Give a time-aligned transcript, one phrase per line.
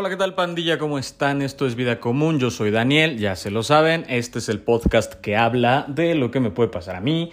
[0.00, 0.78] Hola, ¿qué tal pandilla?
[0.78, 1.42] ¿Cómo están?
[1.42, 5.14] Esto es Vida Común, yo soy Daniel, ya se lo saben, este es el podcast
[5.14, 7.32] que habla de lo que me puede pasar a mí,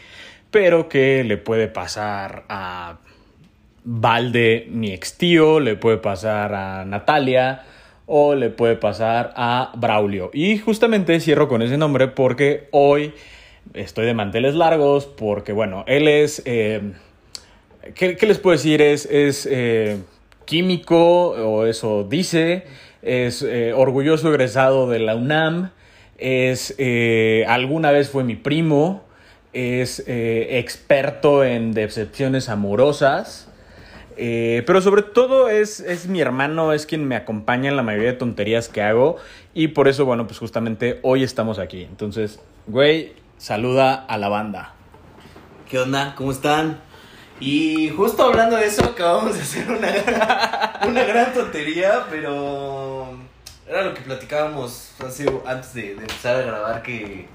[0.49, 2.97] pero que le puede pasar a
[3.83, 7.62] Valde, mi ex tío, le puede pasar a Natalia
[8.08, 10.32] o le puede pasar a Braulio.
[10.33, 13.13] Y justamente cierro con ese nombre porque hoy
[13.76, 16.41] estoy de manteles largos, porque bueno, él es...
[16.45, 16.94] eh,
[17.94, 18.82] ¿qué, les puedo decir?
[18.82, 19.05] Es...
[19.05, 20.00] es eh,
[20.45, 22.66] químico, o eso dice,
[23.02, 25.72] es eh, orgulloso egresado de la UNAM,
[26.17, 29.03] es eh, alguna vez fue mi primo,
[29.53, 33.50] es eh, experto en decepciones amorosas,
[34.17, 38.17] pero sobre todo es, es mi hermano, es quien me acompaña en la mayoría de
[38.17, 39.17] tonterías que hago
[39.53, 41.84] y por eso, bueno, pues justamente hoy estamos aquí.
[41.84, 44.73] Entonces, güey, saluda a la banda.
[45.70, 46.14] ¿Qué onda?
[46.16, 46.80] ¿Cómo están?
[47.39, 53.08] Y justo hablando de eso, acabamos de hacer una, una gran tontería, pero
[53.67, 57.27] era lo que platicábamos hace, antes de, de empezar a grabar, que,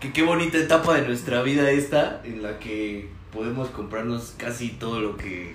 [0.00, 4.98] que qué bonita etapa de nuestra vida esta, en la que podemos comprarnos casi todo
[5.00, 5.54] lo que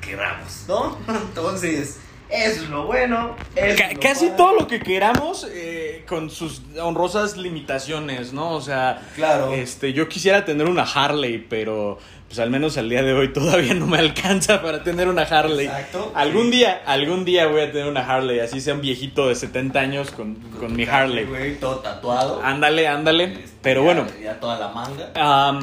[0.00, 0.96] queramos, ¿no?
[1.08, 3.36] Entonces, eso es lo bueno.
[3.56, 4.36] es lo casi padre.
[4.36, 8.50] todo lo que queramos eh, con sus honrosas limitaciones, ¿no?
[8.52, 9.52] O sea, Claro.
[9.52, 11.98] este, yo quisiera tener una Harley, pero
[12.32, 15.66] pues al menos al día de hoy todavía no me alcanza para tener una Harley.
[15.66, 16.12] Exacto.
[16.14, 16.52] Algún Sí.
[16.52, 20.10] día, algún día voy a tener una Harley, así sea un viejito de 70 años
[20.12, 21.26] con, con mi Harley.
[21.26, 22.40] Güey, todo tatuado.
[22.42, 23.24] Ándale, ándale.
[23.24, 25.60] Este, Pero bueno, Ya toda la manga.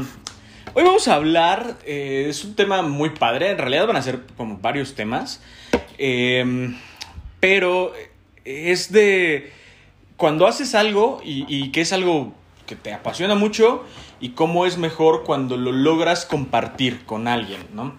[0.75, 4.19] Hoy vamos a hablar, eh, es un tema muy padre, en realidad van a ser
[4.37, 5.41] como varios temas,
[5.97, 6.77] em,
[7.39, 7.93] pero
[8.45, 9.51] es de
[10.17, 12.35] cuando haces algo y, y que es algo
[12.67, 13.83] que te apasiona mucho
[14.19, 17.93] y cómo es mejor cuando lo logras compartir con alguien, ¿no?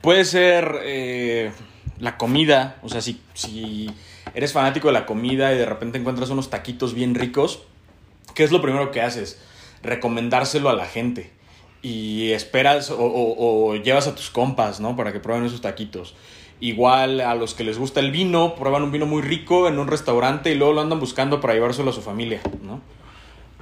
[0.00, 1.52] Puede ser eh,
[1.98, 3.90] la comida, o sea, si, si
[4.34, 7.62] eres fanático de la comida y de repente encuentras unos taquitos bien ricos,
[8.34, 9.40] ¿qué es lo primero que haces?
[9.82, 11.30] Recomendárselo a la gente.
[11.82, 14.96] Y esperas o, o- o llevas a tus compas, ¿no?
[14.96, 16.14] Para que prueben esos taquitos.
[16.60, 19.86] Igual a los que les gusta el vino, prueban un vino muy rico en un
[19.88, 22.80] restaurante y luego lo andan buscando para llevárselo a su familia, ¿no?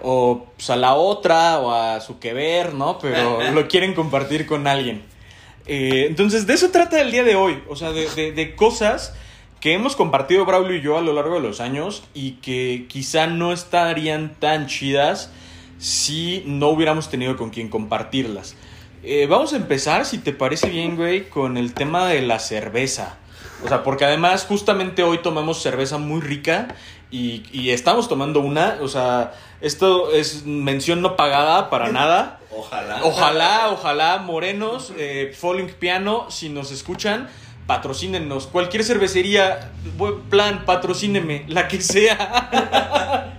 [0.03, 2.99] O pues, a la otra o a su que ver, ¿no?
[2.99, 5.03] Pero lo quieren compartir con alguien.
[5.67, 7.63] Eh, entonces, de eso trata el día de hoy.
[7.69, 9.15] O sea, de, de- de cosas
[9.61, 13.29] que hemos compartido Braulio y yo a lo largo de los años y que quizá
[13.29, 15.31] no estarían tan chidas
[15.79, 18.57] si no hubiéramos tenido con quien compartirlas.
[19.05, 23.19] Eh, vamos a empezar, si te parece bien, güey, con el tema de la cerveza.
[23.65, 26.75] O sea, porque además justamente hoy tomamos cerveza muy rica
[27.13, 28.79] y, y estamos tomando una.
[28.81, 32.41] O sea, esto es mención no pagada para nada.
[32.51, 33.01] Ojalá.
[33.05, 37.29] Ojalá, ojalá, Morenos, eh, Falling Piano, si nos escuchan,
[37.67, 38.47] patrocínenos.
[38.49, 43.39] Cualquier cervecería, buen plan, patrocíneme, la que sea.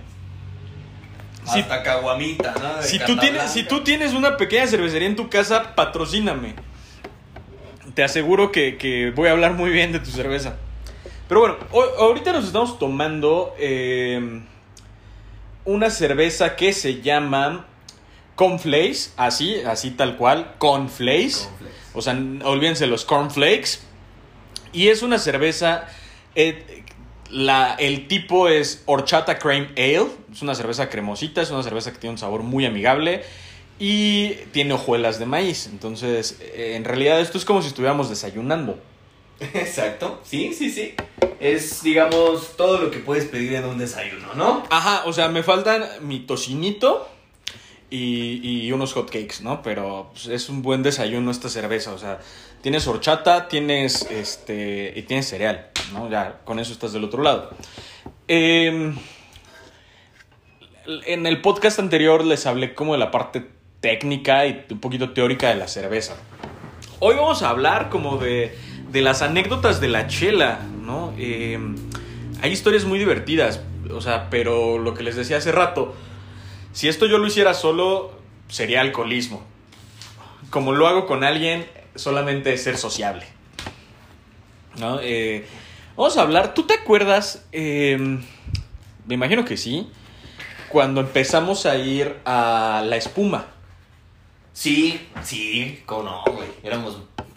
[1.52, 2.76] Si- Hasta caguamita, ¿no?
[2.76, 6.54] De si, tú tienes, si tú tienes una pequeña cervecería en tu casa, patrocíname.
[7.94, 10.56] Te aseguro que, que voy a hablar muy bien de tu cerveza.
[11.34, 14.40] Pero bueno, ahorita nos estamos tomando eh,
[15.64, 17.66] una cerveza que se llama
[18.36, 20.54] Cornflakes, así, así tal cual.
[20.58, 21.48] Cornflakes.
[21.92, 23.80] O sea, olvídense los cornflakes.
[24.72, 25.88] Y es una cerveza.
[26.36, 26.84] eh,
[27.30, 30.06] la, el tipo es Horchata Cream Ale.
[30.32, 31.42] Es una cerveza cremosita.
[31.42, 33.24] Es una cerveza que tiene un sabor muy amigable.
[33.80, 35.66] Y tiene hojuelas de maíz.
[35.66, 38.78] Entonces, eh, en realidad, esto es como si estuviéramos desayunando.
[39.54, 40.94] Exacto, sí, sí, sí.
[41.40, 44.62] Es, digamos, todo lo que puedes pedir en un desayuno, ¿no?
[44.70, 47.08] Ajá, o sea, me faltan mi tocinito
[47.90, 49.62] y, y unos hotcakes, ¿no?
[49.62, 52.20] Pero pues, es un buen desayuno esta cerveza, o sea,
[52.62, 56.08] tienes horchata, tienes este y tienes cereal, ¿no?
[56.08, 57.50] Ya con eso estás del otro lado.
[58.26, 58.96] Em,
[60.86, 63.46] en el podcast anterior les hablé como de la parte
[63.80, 66.16] técnica y un poquito teórica de la cerveza.
[67.00, 68.56] Hoy vamos a hablar como de,
[68.94, 71.12] de las anécdotas de la chela, ¿no?
[71.18, 71.58] Eh,
[72.40, 73.60] hay historias muy divertidas,
[73.90, 75.96] o sea, pero lo que les decía hace rato,
[76.72, 78.12] si esto yo lo hiciera solo,
[78.46, 79.42] sería alcoholismo.
[80.48, 83.26] Como lo hago con alguien, solamente es ser sociable.
[84.78, 85.00] ¿No?
[85.02, 85.44] Eh,
[85.96, 87.44] vamos a hablar, ¿tú te acuerdas?
[87.50, 87.98] Eh,
[89.08, 89.88] me imagino que sí,
[90.68, 93.46] cuando empezamos a ir a la espuma.
[94.52, 96.48] Sí, sí, cómo no, güey.
[96.62, 96.96] Éramos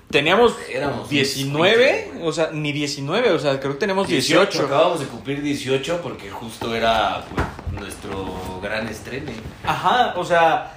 [0.10, 4.66] Teníamos Éramos 19, o sea, ni 19, o sea, creo que tenemos 18.
[4.66, 7.46] Acabamos de cumplir 18 porque justo era pues,
[7.82, 9.32] nuestro gran estreno.
[9.66, 10.74] Ajá, o sea,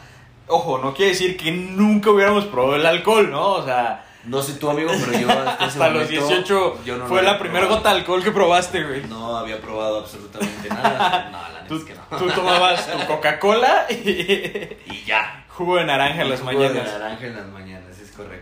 [0.48, 3.52] ojo, no quiere decir que nunca hubiéramos probado el alcohol, ¿no?
[3.52, 7.08] O sea, No sé tu amigo, pero yo hasta, los momento, 18 yo no lo
[7.08, 9.02] fue la primera gota de alcohol que probaste, güey.
[9.06, 11.28] No había probado absolutamente nada.
[11.30, 12.16] No, la neta Tú, es que no.
[12.18, 13.94] tú tomabas tu Coca-Cola y
[14.90, 15.44] Y ya.
[15.48, 16.92] jugo de naranja en las Jugo de mañanas.
[16.98, 17.98] naranja en las mañanas,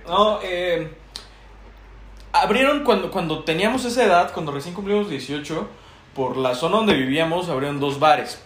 [0.07, 0.91] No, eh,
[2.33, 5.69] abrieron cuando, cuando teníamos esa edad, cuando recién cumplimos 18,
[6.15, 8.43] por la zona donde vivíamos abrieron dos bares.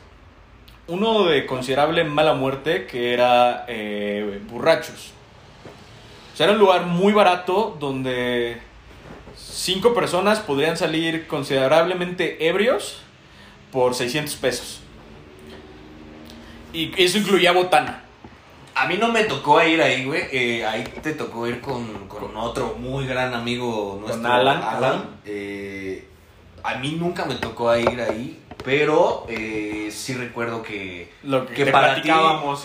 [0.88, 5.12] Uno de considerable mala muerte, que era eh, Burrachos.
[6.32, 8.60] O sea, era un lugar muy barato donde
[9.36, 13.02] cinco personas podrían salir considerablemente ebrios
[13.70, 14.80] por 600 pesos.
[16.72, 18.01] Y eso incluía botana.
[18.82, 20.22] A mí no me tocó ir ahí, güey.
[20.32, 25.04] eh, ahí te tocó ir con, con otro muy gran amigo nuestro, Alan, Alan.
[25.24, 26.08] Eh,
[26.64, 32.02] a mí nunca me tocó ir ahí, pero eh, sí recuerdo que, Lo que, para
[32.02, 32.10] ti,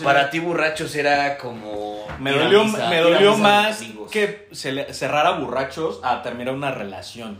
[0.02, 3.80] para ti borrachos era como Me a dolió, misa, me a dolió más
[4.10, 7.38] que se le- cerrara borrachos a terminar una relación.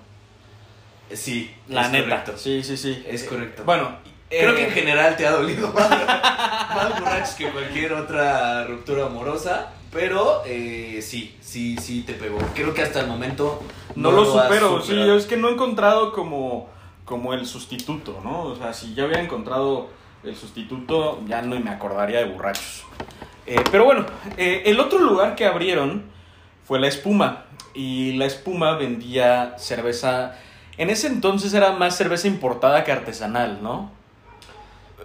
[1.12, 2.04] Sí, La es neta.
[2.08, 2.32] correcto.
[2.36, 3.02] Sí, sí, sí.
[3.08, 3.64] Es correcto.
[3.64, 3.96] Bueno,
[4.28, 9.06] Creo eh, que en general te ha dolido más, más borrachos que cualquier otra ruptura
[9.06, 9.72] amorosa.
[9.90, 12.38] Pero eh, sí, sí, sí te pegó.
[12.54, 13.62] Creo que hasta el momento
[13.94, 14.82] no lo supero.
[14.82, 16.68] Sí, es que no he encontrado como,
[17.04, 18.42] como el sustituto, ¿no?
[18.42, 19.88] O sea, si ya hubiera encontrado
[20.22, 22.84] el sustituto, ya no me acordaría de borrachos.
[23.46, 24.04] Eh, pero bueno,
[24.36, 26.04] eh, el otro lugar que abrieron
[26.64, 27.44] fue La Espuma.
[27.74, 30.36] Y La Espuma vendía cerveza.
[30.76, 33.90] En ese entonces era más cerveza importada que artesanal, ¿no?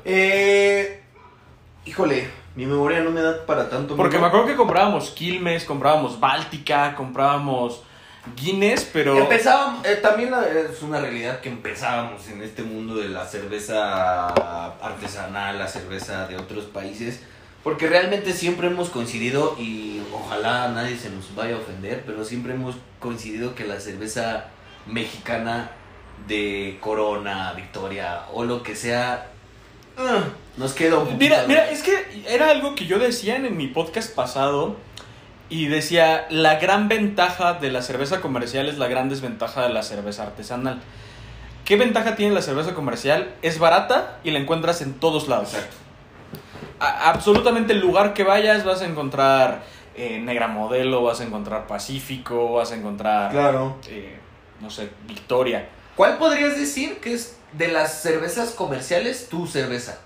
[0.05, 1.01] Eh,
[1.85, 3.95] híjole, mi memoria no me da para tanto.
[3.95, 7.81] Porque me acuerdo que comprábamos Quilmes, comprábamos Báltica, comprábamos
[8.35, 9.17] Guinness, pero...
[9.17, 14.27] Empezábamos, eh, también es una realidad que empezábamos en este mundo de la cerveza
[14.81, 17.21] artesanal, la cerveza de otros países,
[17.63, 22.53] porque realmente siempre hemos coincidido y ojalá nadie se nos vaya a ofender, pero siempre
[22.53, 24.45] hemos coincidido que la cerveza
[24.85, 25.71] mexicana
[26.27, 29.32] de Corona, Victoria o lo que sea,
[30.57, 33.67] nos queda un poquito Mira, mira, es que era algo que yo decía en mi
[33.67, 34.75] podcast pasado
[35.49, 39.83] y decía, la gran ventaja de la cerveza comercial es la gran desventaja de la
[39.83, 40.81] cerveza artesanal.
[41.65, 43.33] ¿Qué ventaja tiene la cerveza comercial?
[43.41, 45.53] Es barata y la encuentras en todos lados.
[45.53, 45.75] Exacto.
[46.79, 49.63] A- absolutamente el lugar que vayas vas a encontrar
[49.95, 53.77] eh, Negra Modelo, vas a encontrar Pacífico, vas a encontrar, Claro.
[53.87, 54.17] eh,
[54.59, 55.69] no sé, Victoria.
[55.95, 59.99] ¿Cuál podrías decir que es de las cervezas comerciales tu cerveza?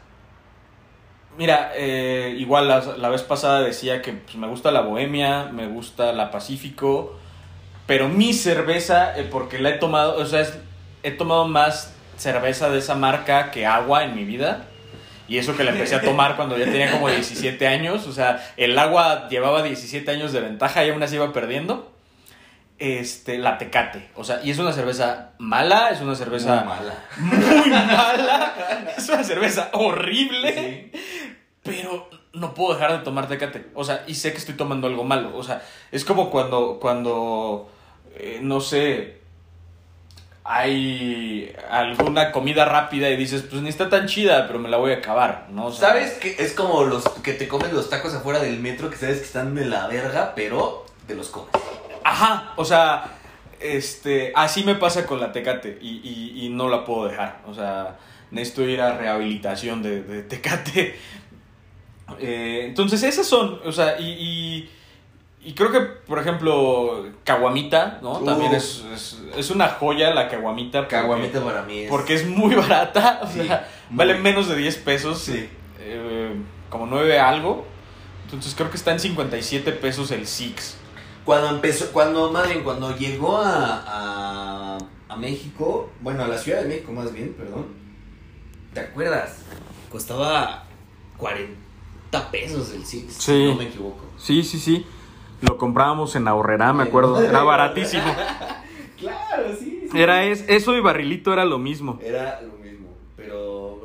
[1.38, 5.67] Mira, eh, igual la, la vez pasada decía que pues, me gusta la Bohemia, me
[5.67, 7.15] gusta la Pacífico,
[7.85, 10.57] pero mi cerveza, eh, porque la he tomado, o sea, es-
[11.03, 14.65] he tomado más cerveza de esa marca que agua en mi vida.
[15.29, 18.07] Y eso que la empecé a tomar cuando ya tenía como 17 años.
[18.07, 21.91] O sea, el agua llevaba 17 años de ventaja y aún así iba perdiendo.
[22.79, 24.09] Este, la Tecate.
[24.15, 27.03] O sea, y es una cerveza mala, es una cerveza Muy mala.
[27.18, 28.53] muy mala.
[28.97, 30.91] Es una cerveza horrible.
[31.63, 33.68] Pero no puedo dejar de tomar Tecate.
[33.74, 35.35] O sea, y sé que estoy tomando algo malo.
[35.35, 37.69] O sea, es como cuando, cuando,
[38.15, 39.18] eh, no sé,
[40.44, 44.91] hay alguna comida rápida y dices, pues ni está tan chida, pero me la voy
[44.94, 45.65] a acabar, ¿no?
[45.65, 48.89] O sea, ¿Sabes que es como los que te comen los tacos afuera del metro
[48.89, 51.50] que sabes que están de la verga, pero te los comes?
[52.09, 53.17] Ajá, o sea,
[53.59, 57.41] este, así me pasa con la Tecate y, y- y no la puedo dejar.
[57.47, 57.97] O sea,
[58.31, 60.95] necesito ir a rehabilitación de, de Tecate.
[62.19, 64.69] Eh, entonces, esas son, o sea, y, y,
[65.43, 68.19] y creo que, por ejemplo, Caguamita, ¿no?
[68.19, 70.87] También es, es, es una joya la Caguamita.
[70.87, 71.89] Caguamita para mí es...
[71.89, 73.97] Porque es muy barata, o Sí, sea, muy.
[73.97, 75.49] vale menos de 10 pesos, Sí.
[75.81, 76.33] eh,
[76.69, 77.65] como 9 algo.
[78.25, 80.77] Entonces creo que está en 57 pesos el Six.
[81.27, 84.77] Cuando empezó, cuando, más bien, cuando llegó a, a,
[85.10, 87.65] a México, bueno, a la Ciudad de México más bien, perdón,
[88.74, 89.41] ¿te acuerdas?
[89.91, 90.63] Costaba
[91.17, 93.19] 40 pesos el Six, Sí.
[93.34, 94.05] si no me equivoco.
[94.17, 94.86] Sí, sí, sí.
[95.41, 97.22] Lo comprábamos en Ahorrera, me acuerdo.
[97.22, 98.05] Era baratísimo.
[98.98, 99.86] Claro, sí.
[99.91, 99.98] sí.
[100.00, 102.00] Era es, eso y barrilito era lo mismo.
[102.01, 102.56] Era lo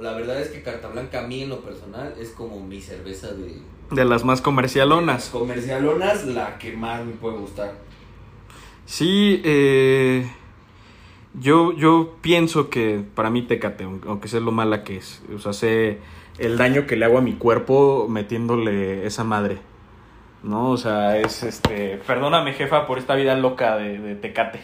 [0.02, 3.28] la verdad es que Carta Blanca a mí en lo personal es como mi cerveza
[3.32, 5.28] de De las más comercialonas.
[5.30, 7.72] comercialonas, la que más me puede gustar.
[8.84, 10.28] Sí, eh,
[11.34, 15.22] yo, yo pienso que para mí Tecate, aunque sé lo mala que es.
[15.34, 15.98] O sea, sé
[16.38, 19.58] el daño que le hago a mi cuerpo metiéndole esa madre.
[20.42, 20.70] ¿No?
[20.70, 22.00] O sea, es este.
[22.06, 24.60] Perdóname, jefa, por esta vida loca de, de Tecate.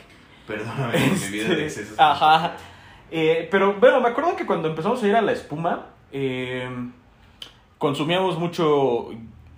[0.46, 2.00] Perdóname por mi vida de Este, excesos.
[2.00, 2.56] Ajá.
[3.10, 6.68] Eh, pero bueno, me acuerdo que cuando empezamos a ir a la espuma, eh,
[7.78, 9.10] consumíamos mucho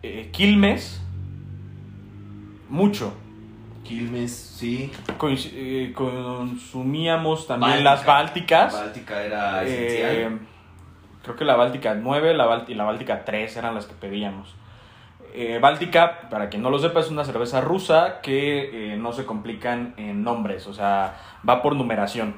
[0.02, 1.00] eh, Quilmes.
[2.68, 3.12] Mucho.
[3.84, 4.92] Quilmes, sí.
[5.52, 7.90] Eh, consumíamos también Báltica.
[7.90, 8.72] las bálticas.
[8.74, 9.66] Báltica era Eh,
[10.16, 10.38] esencial.
[11.24, 14.54] creo que la Báltica 9 la y la Báltica 3 eran las que pedíamos.
[15.60, 20.24] Báltica, para quien no lo sepa, es una cerveza rusa que no se complican en
[20.24, 21.14] nombres, o sea,
[21.48, 22.34] va por numeración.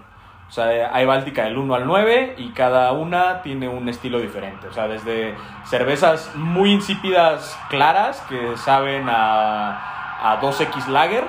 [0.52, 4.66] O sea, hay Báltica del 1 al 9 y cada una tiene un estilo diferente.
[4.68, 11.24] O sea, desde cervezas muy insípidas, claras, que saben a, a 2X Lager,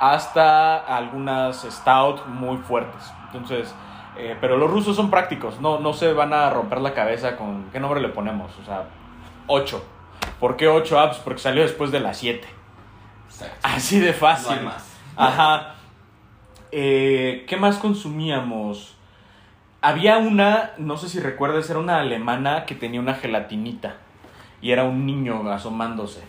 [0.00, 3.12] hasta algunas stout muy fuertes.
[3.26, 3.72] Entonces,
[4.16, 7.70] eh, pero los rusos son prácticos, no, no se van a romper la cabeza con
[7.70, 8.50] qué nombre le ponemos.
[8.60, 8.86] O sea,
[9.46, 9.84] 8.
[10.40, 11.18] ¿Por qué 8 apps?
[11.18, 12.48] Porque salió después de las 7.
[13.28, 13.56] Exacto.
[13.62, 14.56] Así de fácil.
[14.56, 14.98] No hay más.
[15.16, 15.74] Ajá.
[16.72, 18.94] Eh, ¿Qué más consumíamos?
[19.82, 23.96] Había una, no sé si recuerdas, era una alemana que tenía una gelatinita.
[24.62, 26.20] Y era un niño asomándose.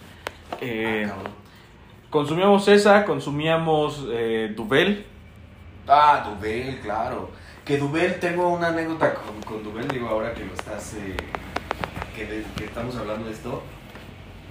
[0.62, 1.30] Eh, Ah,
[2.10, 5.06] consumíamos esa, consumíamos eh, Duvel.
[5.88, 7.30] Ah, Dubel, claro.
[7.66, 11.16] Que Dubel, tengo una anécdota con, con Dubel, digo, ahora que lo estás, eh,
[12.16, 13.62] que, de- que estamos hablando de esto.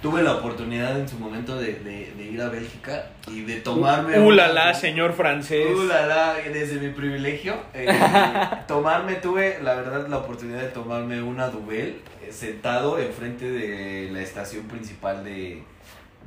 [0.01, 4.17] Tuve la oportunidad en su momento de, de- de ir a Bélgica y de tomarme...
[4.19, 5.67] Uh, la, una- la, señor francés.
[5.77, 7.55] Uh, la, la, desde mi privilegio.
[7.75, 7.87] eh,
[8.67, 14.21] tomarme, tuve la verdad la oportunidad de tomarme una Dubel eh, sentado enfrente de la
[14.21, 15.61] estación principal de,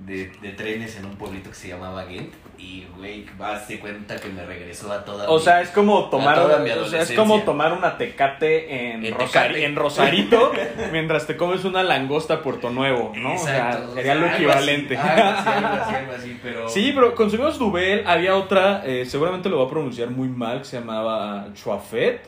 [0.06, 2.32] de, de trenes en un pueblito que se llamaba Ghent.
[2.58, 6.08] Y, güey, vas de cuenta que me regresó a toda O mi- sea, es como
[6.08, 9.64] tomar, toda mi o sea, es como tomar una tecate en, En Rosari- Tecate.
[9.64, 10.52] en Rosarito
[10.92, 13.34] mientras te comes una langosta Puerto Nuevo, ¿no?
[13.34, 14.96] O sea, Exacto, sería o sea, lo algo equivalente.
[14.96, 16.68] así, algo así, algo así, algo así, pero...
[16.68, 18.04] Sí, pero consumimos Duvel.
[18.06, 22.20] Había otra, eh, seguramente lo voy a pronunciar muy mal, que se llamaba Chuafet,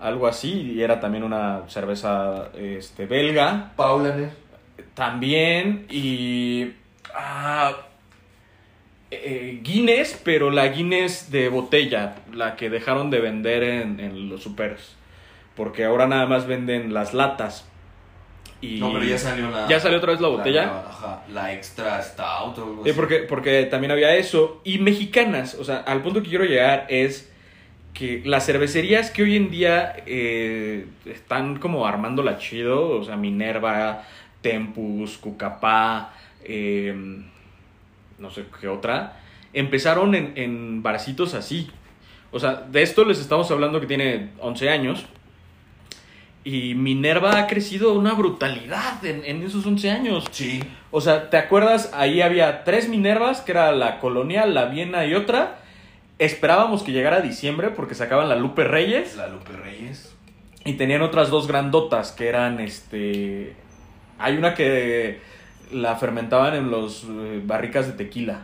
[0.00, 3.72] algo así, y era también una cerveza este, belga.
[3.76, 4.30] Paulaner.
[4.94, 6.72] También, y.
[7.14, 7.72] ah,
[9.10, 14.42] eh, Guinness, pero la Guinness de botella, la que dejaron de vender en, en los
[14.42, 14.96] supers.
[15.56, 17.66] Porque ahora nada más venden las latas.
[18.60, 19.68] Y No, pero ya salió la...
[19.68, 20.66] ¿Ya salió otra vez la botella?
[20.66, 24.60] La, ajá, la extra stout o algo porque, porque también había eso.
[24.64, 27.32] Y mexicanas, o sea, al punto que quiero llegar es
[27.94, 33.16] que las cervecerías que hoy en día eh, están como armando la chido, o sea,
[33.16, 34.04] Minerva,
[34.40, 36.94] Tempus, Cucapá, eh,
[38.18, 39.20] no sé qué otra,
[39.52, 41.70] empezaron en, en barcitos así.
[42.30, 45.06] O sea, de esto les estamos hablando que tiene 11 años.
[46.44, 50.24] Y Minerva ha crecido una brutalidad en, en esos 11 años.
[50.30, 50.62] Sí.
[50.90, 51.90] O sea, ¿te acuerdas?
[51.94, 55.58] Ahí había tres Minervas, que era la Colonial, la Viena y otra.
[56.18, 59.16] Esperábamos que llegara diciembre porque sacaban la Lupe Reyes.
[59.16, 60.14] La Lupe Reyes.
[60.64, 63.54] Y tenían otras dos grandotas que eran este.
[64.18, 65.20] Hay una que
[65.72, 68.42] la fermentaban en los eh, barricas de tequila.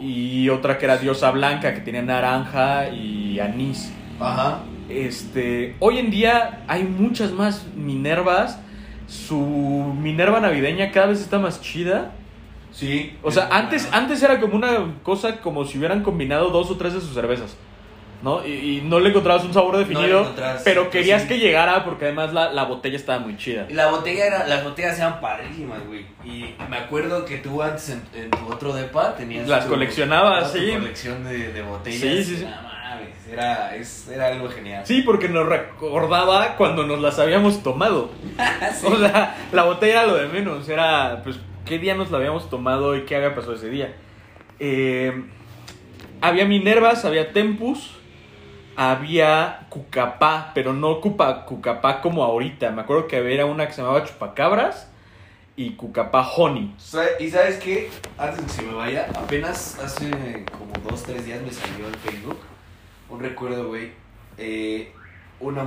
[0.00, 3.92] Y otra que era Diosa Blanca, que tenía naranja y anís.
[4.20, 4.60] Ajá.
[4.88, 8.58] Este, hoy en día hay muchas más Minervas.
[9.06, 12.12] Su Minerva navideña cada vez está más chida.
[12.72, 13.16] Sí.
[13.22, 16.76] O sea, es antes, antes era como una cosa como si hubieran combinado dos o
[16.76, 17.56] tres de sus cervezas.
[18.22, 18.46] ¿No?
[18.46, 20.30] Y, y no le encontrabas un sabor definido,
[20.64, 21.28] pero querías sí.
[21.28, 23.66] que llegara porque además la, la botella estaba muy chida.
[23.68, 26.06] Y la botella era, las botellas eran padrísimas, güey.
[26.24, 29.48] Y me acuerdo que tú antes en, en tu otro depa tenías.
[29.48, 30.70] Las tu- coleccionabas, tu sí.
[30.70, 32.00] colección de, de botellas.
[32.00, 32.46] Sí, sí, sí.
[33.32, 34.86] Era, es, era algo genial.
[34.86, 38.10] Sí, porque nos recordaba cuando nos las habíamos tomado.
[38.80, 38.86] Sí.
[38.86, 40.68] O sea, la botella era lo de menos.
[40.68, 43.92] Era, pues, qué día nos la habíamos tomado y qué había pasado ese día.
[44.60, 45.24] Eh,
[46.20, 47.96] había Minervas, había Tempus,
[48.76, 52.70] había Cucapá, pero no Cupa, Cucapá como ahorita.
[52.70, 54.88] Me acuerdo que había una que se llamaba Chupacabras
[55.56, 56.74] y Cucapá Honey.
[57.20, 60.10] Y sabes qué, antes de que se me vaya, apenas hace
[60.50, 62.38] como dos, tres días me salió en Facebook
[63.08, 63.92] un recuerdo, güey.
[64.38, 64.92] eh,
[65.40, 65.64] una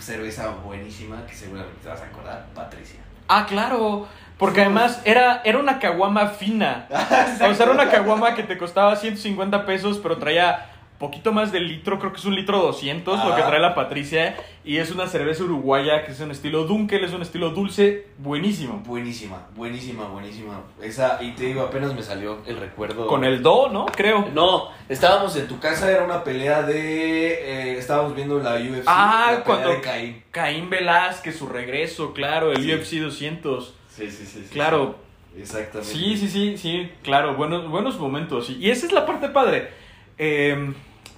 [0.00, 3.00] cerveza buenísima que seguramente te vas a acordar, Patricia.
[3.28, 4.06] Ah, claro.
[4.38, 6.86] Porque además era, era una caguama fina.
[6.90, 11.68] O sea, era una caguama que te costaba 150 pesos, pero traía poquito más del
[11.68, 14.36] litro, creo que es un litro 200 lo que trae la Patricia.
[14.64, 18.82] Y es una cerveza uruguaya que es un estilo Dunkel, es un estilo dulce, buenísimo.
[18.84, 20.60] Buenísima, buenísima, buenísima.
[20.82, 23.06] Esa, y te digo, apenas me salió el recuerdo.
[23.06, 23.86] Con el Do, ¿no?
[23.86, 24.28] Creo.
[24.34, 27.74] No, estábamos en tu casa, era una pelea de.
[27.74, 28.84] eh, estábamos viendo la UFC.
[28.86, 30.22] Ah, la cuando- de Caín.
[30.32, 32.72] Caín Velázquez, su regreso, claro, el Sí.
[32.74, 33.74] UFC 200.
[33.88, 34.42] Sí, sí, sí.
[34.44, 34.96] sí, Claro,
[35.34, 35.40] sí.
[35.42, 35.92] Exactamente.
[35.94, 38.50] Sí, sí, sí, sí, claro, buenos, buenos momentos.
[38.50, 39.70] Y esa es la parte padre.
[40.18, 40.72] Eh,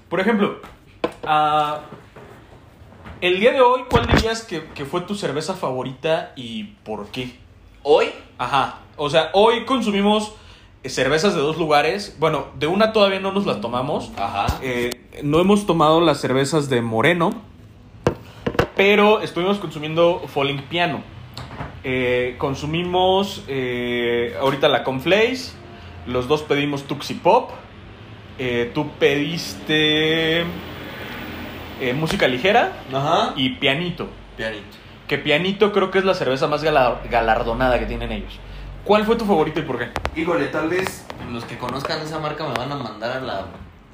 [0.09, 0.61] por ejemplo,
[1.25, 1.81] ah,
[3.21, 7.37] el día de hoy, ¿cuál dirías que, que fue tu cerveza favorita y por qué?
[7.83, 10.33] Hoy, Ajá, o sea, hoy consumimos
[10.85, 12.17] cervezas de dos lugares.
[12.21, 14.13] Bueno, de una todavía no nos las tomamos.
[14.17, 14.47] Ajá.
[14.63, 14.91] Eh,
[15.25, 17.33] no hemos tomado las cervezas de Moreno,
[18.77, 21.03] pero estuvimos consumiendo Falling Piano.
[21.83, 25.53] Eh, consumimos eh, ahorita la Conflace,
[26.07, 27.51] los dos pedimos Tuxi Pop,
[28.39, 30.41] eh, tú pediste
[31.81, 33.33] eh, música ligera Ajá.
[33.37, 34.09] y pianito.
[34.37, 34.77] Pianito.
[35.07, 38.39] Que pianito creo que es la cerveza más gala- galardonada que tienen ellos.
[38.85, 39.89] ¿Cuál fue tu favorito y por qué?
[40.21, 43.47] Híjole, tal vez los que conozcan esa marca me van a mandar a la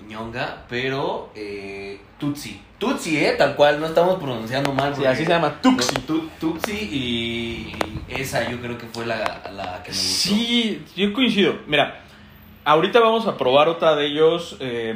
[0.09, 2.61] ñonga, pero eh, Tutsi.
[2.79, 3.35] Tutsi, ¿eh?
[3.39, 4.95] Tal cual, no estamos pronunciando mal.
[4.95, 5.95] Sí, así se llama Tuxi.
[6.07, 7.75] Tu- Tutsi y,
[8.09, 9.17] y esa yo creo que fue la,
[9.53, 10.29] la que me gustó.
[10.29, 11.55] Sí, yo coincido.
[11.67, 12.04] Mira,
[12.65, 14.95] ahorita vamos a probar otra de ellos eh,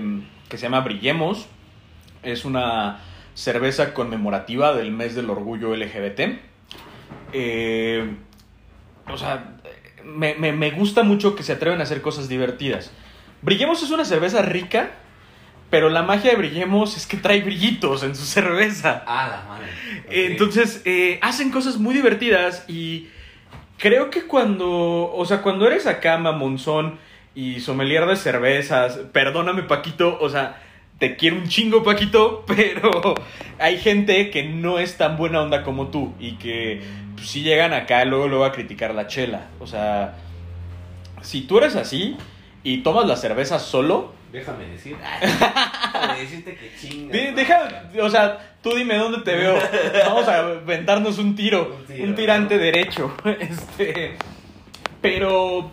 [0.49, 1.47] que se llama Brillemos.
[2.23, 3.01] Es una
[3.35, 6.21] cerveza conmemorativa del mes del orgullo LGBT.
[7.33, 8.17] Eh,
[9.11, 9.57] o sea,
[10.05, 12.91] me, me- me gusta mucho que se atreven a hacer cosas divertidas.
[13.43, 14.91] Brillemos es una cerveza rica,
[15.71, 19.05] pero la magia de Brillemos es que trae brillitos en su cerveza.
[19.07, 19.69] Ah, la madre.
[20.11, 23.09] Entonces, eh, hacen cosas muy divertidas y
[23.77, 26.99] creo que cuando, o sea, cuando eres acá mamonzón
[27.39, 30.61] y sommelier de cervezas, perdóname Paquito, o sea,
[30.99, 33.15] te quiero un chingo Paquito, pero
[33.61, 36.81] hay gente que no es tan buena onda como tú y que
[37.15, 40.17] pues, si llegan acá luego luego a criticar la chela, o sea,
[41.23, 42.17] si tú eres así
[42.65, 44.95] y tomas la cerveza solo, Déjame decir.
[45.23, 47.13] Déjame decirte que chinga.
[47.17, 49.57] Di- Deja, o sea, tú dime dónde te veo.
[50.07, 52.61] Vamos a ventarnos un tiro, Un tiro, un tirante ¿no?
[52.63, 53.17] derecho.
[53.41, 54.17] Este,
[55.01, 55.71] pero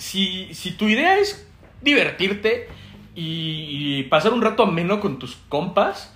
[0.00, 1.46] si, si tu idea es
[1.82, 2.68] divertirte
[3.14, 6.14] y, y pasar un rato ameno con tus compas,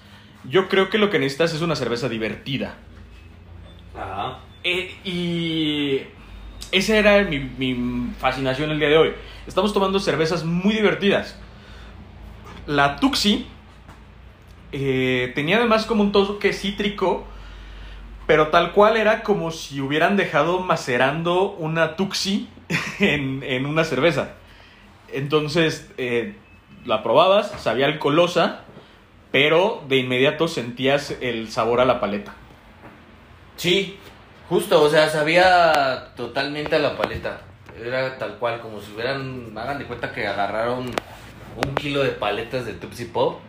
[0.48, 2.76] yo creo que lo que necesitas es una cerveza divertida.
[3.94, 4.38] Ajá.
[4.64, 6.00] Eh, y
[6.72, 9.12] esa era mi, mi fascinación el día de hoy.
[9.46, 11.38] Estamos tomando cervezas muy divertidas.
[12.66, 13.46] La Tuxi
[14.72, 17.26] eh, tenía además como un toque cítrico,
[18.26, 22.48] pero tal cual era como si hubieran dejado macerando una Tuxi
[23.00, 24.34] en, en una cerveza.
[25.12, 26.34] Entonces eh,
[26.84, 28.60] la probabas, sabía alcoholosa,
[29.30, 32.34] pero de inmediato sentías el sabor a la paleta.
[33.56, 33.98] Sí,
[34.48, 37.40] justo, o sea, sabía totalmente a la paleta.
[37.80, 40.92] Era tal cual, como si hubieran, hagan de cuenta que agarraron
[41.56, 43.40] un kilo de paletas de Tupsi Pop,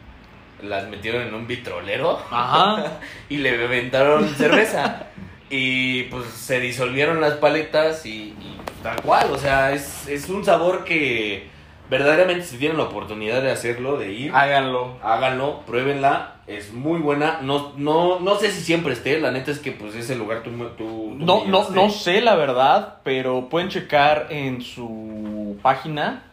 [0.62, 3.00] las metieron en un vitrolero Ajá.
[3.30, 5.08] y le aventaron cerveza.
[5.50, 10.44] Y pues se disolvieron las paletas y, y tal cual, o sea, es, es un
[10.44, 11.48] sabor que
[11.90, 14.98] verdaderamente si tienen la oportunidad de hacerlo, de ir, Háganlo.
[15.04, 17.40] háganlo, pruébenla, es muy buena.
[17.44, 20.50] No, no, no sé si siempre esté, la neta es que pues ese lugar tú,
[20.50, 26.24] tú- tú No, no, no sé la verdad, pero pueden checar en su página.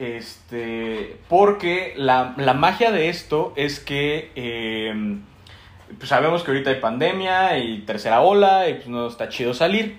[0.00, 1.16] Este.
[1.28, 4.32] Porque la, la magia de esto es que.
[4.34, 4.92] eh,
[5.98, 9.98] pues sabemos que ahorita hay pandemia y tercera ola y pues no está chido salir.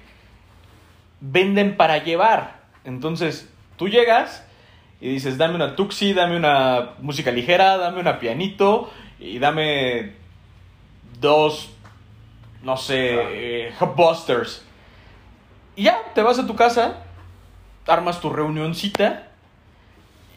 [1.21, 2.62] Venden para llevar.
[2.84, 4.45] Entonces, tú llegas
[4.99, 10.13] y dices, dame una tuxi, dame una música ligera, dame una pianito y dame
[11.19, 11.71] dos,
[12.62, 13.27] no sé, Ah.
[13.32, 14.65] eh, Busters.
[15.75, 17.03] Y ya, te vas a tu casa,
[17.88, 19.27] armas tu reunioncita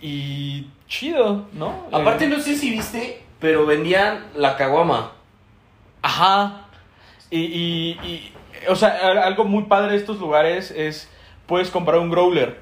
[0.00, 1.86] y chido, ¿no?
[1.92, 5.12] Aparte Eh, no sé si viste, pero vendían la caguama.
[6.02, 6.66] Ajá.
[7.30, 8.32] Y, y, y,
[8.68, 11.10] o sea, algo muy padre de estos lugares es,
[11.46, 12.60] puedes comprar un growler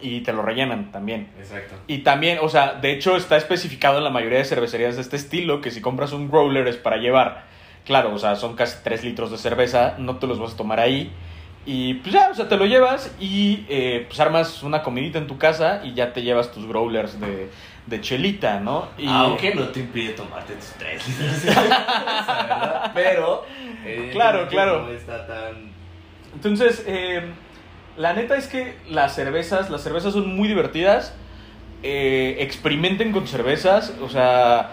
[0.00, 1.30] y te lo rellenan también.
[1.38, 1.74] Exacto.
[1.86, 5.16] Y también, o sea, de hecho está especificado en la mayoría de cervecerías de este
[5.16, 7.44] estilo que si compras un growler es para llevar.
[7.86, 10.80] Claro, o sea, son casi 3 litros de cerveza, no te los vas a tomar
[10.80, 11.10] ahí.
[11.66, 15.26] Y pues ya, o sea, te lo llevas y eh, pues armas una comidita en
[15.26, 17.48] tu casa y ya te llevas tus growlers de,
[17.86, 18.88] de chelita, ¿no?
[18.96, 21.54] Y, Aunque no te impide tomarte tus tres litros.
[22.94, 23.44] Pero,
[24.12, 24.82] Claro, claro.
[24.82, 25.72] No está tan.
[26.34, 27.22] Entonces, eh,
[27.96, 31.14] la neta es que las cervezas, las cervezas son muy divertidas.
[31.82, 34.70] Eh, experimenten con cervezas, o sea,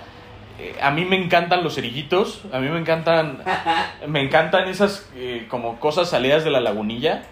[0.59, 3.43] eh, a mí me encantan los cerillitos, a mí me encantan,
[4.07, 7.23] me encantan esas eh, como cosas salidas de la lagunilla,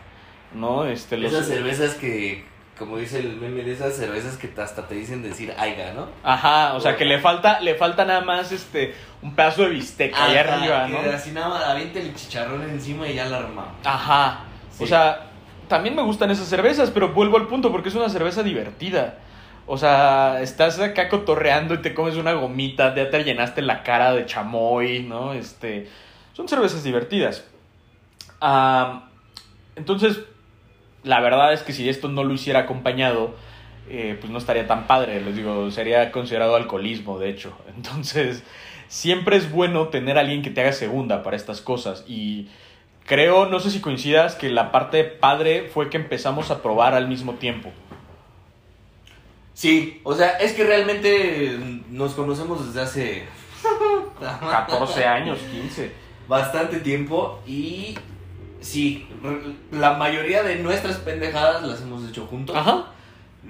[0.53, 0.85] ¿no?
[0.85, 2.43] Este, los- Esas cervezas que,
[2.79, 6.07] como dice el meme, de esas cervezas que hasta te dicen decir aiga, ¿no?
[6.23, 10.15] Ajá, o sea, que le falta, le falta nada más este, un pedazo de bistec
[10.15, 11.13] ahí Ajá, arriba, que ¿no?
[11.13, 13.75] Así nada más avienta el chicharrón encima y ya la armamos.
[13.83, 14.39] Ajá.
[14.71, 14.85] Sí.
[14.85, 15.27] O sea,
[15.67, 19.19] también me gustan esas cervezas, pero vuelvo al punto porque es una cerveza divertida.
[19.67, 24.13] O sea, estás acá cotorreando y te comes una gomita, ya te llenaste la cara
[24.13, 25.33] de chamoy, ¿no?
[25.33, 25.87] Este,
[26.33, 27.45] son cervezas divertidas.
[28.41, 29.09] Ah,
[29.75, 30.21] entonces,
[31.03, 33.35] la verdad es que si esto no lo hiciera acompañado,
[33.89, 37.57] eh, pues no estaría tan padre, les digo, sería considerado alcoholismo, de hecho.
[37.75, 38.43] Entonces,
[38.87, 42.03] siempre es bueno tener a alguien que te haga segunda para estas cosas.
[42.07, 42.49] Y
[43.05, 47.07] creo, no sé si coincidas, que la parte padre fue que empezamos a probar al
[47.07, 47.71] mismo tiempo.
[49.53, 51.57] Sí, o sea, es que realmente
[51.89, 53.23] nos conocemos desde hace
[54.19, 55.91] 14 años, 15.
[56.27, 57.97] bastante tiempo y
[58.61, 59.07] sí,
[59.71, 62.55] la mayoría de nuestras pendejadas las hemos hecho juntos.
[62.55, 62.85] Ajá.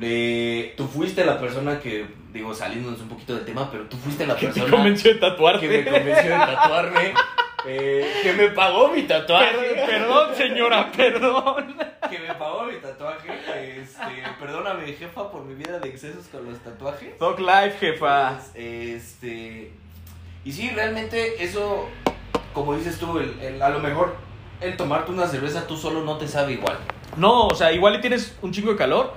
[0.02, 4.26] Eh, tú fuiste la persona que, digo, saliéndonos un poquito del tema, pero tú fuiste
[4.26, 5.68] la Que persona convenció de tatuarte.
[5.68, 7.14] que me convenció de tatuarme,
[7.66, 9.56] eh, que me pagó mi tatuaje.
[9.58, 11.76] Per- perdón, señora, perdón.
[12.10, 13.28] que me pagó mi tatuaje.
[13.82, 14.04] Este,
[14.40, 17.18] perdóname, jefa, por mi vida de excesos con los tatuajes.
[17.20, 18.40] Dog Life, jefa.
[18.54, 19.72] Este.
[20.46, 21.90] Y sí, realmente eso,
[22.54, 24.16] como dices tú, el, el- a lo mejor
[24.62, 26.78] el tomarte una cerveza tú solo no te sabe igual.
[27.18, 29.14] No, o sea, igual y tienes un chingo de calor,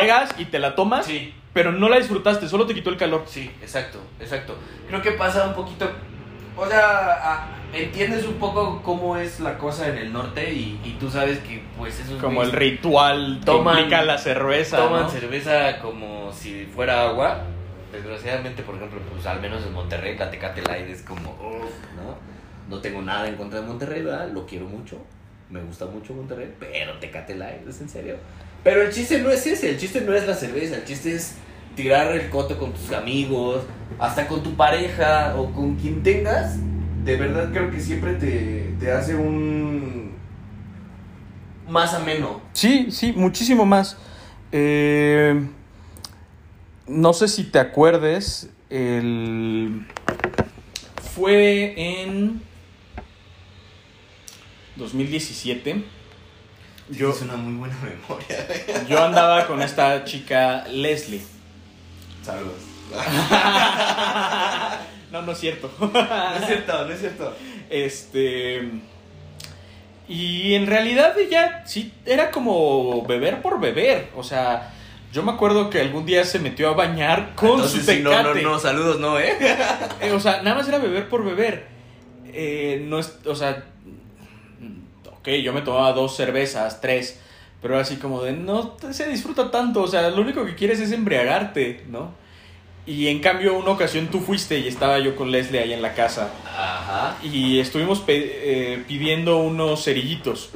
[0.00, 3.24] llegas y te la tomas, Sí, pero no la disfrutaste, solo te quitó el calor.
[3.26, 4.56] sí, exacto, exacto.
[4.88, 5.90] Creo que pasa un poquito.
[6.56, 10.96] O sea, a- entiendes un poco cómo es la cosa en el norte y, y
[10.98, 14.78] tú sabes que, pues, eso es Como el ritual que Toman- implica la cerveza.
[14.78, 15.08] Toman ¿no?
[15.10, 17.42] cerveza como si fuera agua.
[17.92, 22.16] Desgraciadamente, por ejemplo, pues al menos en Monterrey, la Tecate Light es como, "Uf", ¿no?
[22.68, 24.30] No tengo nada en contra de Monterrey, ¿verdad?
[24.32, 24.98] Lo quiero mucho.
[25.50, 28.16] Me gusta mucho Monterrey, pero Tecate Light, es en serio.
[28.64, 31.36] Pero el chiste no es ese, el chiste no es la cerveza, el chiste es
[31.76, 33.62] tirar el coto con tus amigos,
[33.98, 36.56] hasta con tu pareja o con quien tengas.
[37.04, 40.14] De verdad creo que siempre te, te hace un...
[41.68, 42.40] más ameno.
[42.52, 43.96] Sí, sí, muchísimo más.
[44.50, 45.46] Eh,
[46.88, 49.86] no sé si te acuerdes, el...
[51.14, 52.42] fue en
[54.76, 55.82] 2017.
[56.90, 58.84] Yo, Es una muy buena memoria.
[58.88, 61.22] yo andaba con esta chica Leslie.
[62.22, 62.62] Saludos.
[65.12, 65.70] No, no es cierto.
[65.80, 67.34] No es cierto, no es cierto.
[67.70, 68.68] Este.
[70.08, 74.08] Y en realidad ella sí era como beber por beber.
[74.16, 74.72] O sea,
[75.12, 78.22] yo me acuerdo que algún día se metió a bañar con Entonces, su sí, tecate.
[78.22, 79.36] no, no, no, saludos, no, ¿eh?
[80.00, 81.66] Eh, o sea, nada más era beber por beber.
[82.26, 83.64] Eh, no es, o sea,
[85.26, 87.18] ok, yo me tomaba dos cervezas, tres,
[87.60, 90.92] pero así como de, no se disfruta tanto, o sea, lo único que quieres es
[90.92, 92.12] embriagarte, ¿no?
[92.86, 95.92] Y en cambio, una ocasión tú fuiste y estaba yo con Leslie ahí en la
[95.94, 97.16] casa Ajá.
[97.20, 100.50] y estuvimos eh, pidiendo unos cerillitos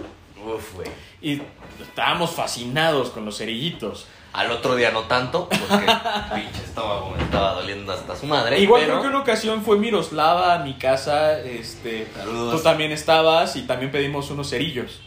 [0.46, 0.88] Uf, güey.
[1.20, 1.42] y
[1.82, 4.06] estábamos fascinados con los cerillitos.
[4.32, 5.86] Al otro día no tanto, porque
[6.34, 8.60] pinche estómago me estaba doliendo hasta su madre.
[8.60, 8.92] Igual pero...
[8.92, 12.56] creo que una ocasión fue Miroslava a mi casa, este, Saludos.
[12.56, 15.00] tú también estabas y también pedimos unos cerillos.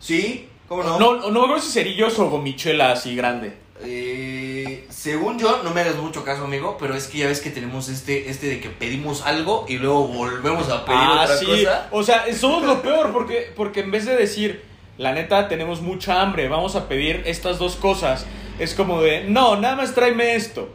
[0.00, 0.98] Sí, ¿cómo no?
[0.98, 3.68] No, no me acuerdo si cerillos o gomichela así grande.
[3.84, 7.50] Eh, según yo, no me hagas mucho caso, amigo, pero es que ya ves que
[7.50, 11.46] tenemos este, este de que pedimos algo y luego volvemos a pedir ah, otra sí.
[11.46, 11.88] cosa.
[11.92, 14.64] O sea, somos lo peor porque, porque en vez de decir,
[14.96, 18.26] la neta, tenemos mucha hambre, vamos a pedir estas dos cosas,
[18.58, 20.68] es como de, no, nada más tráeme esto.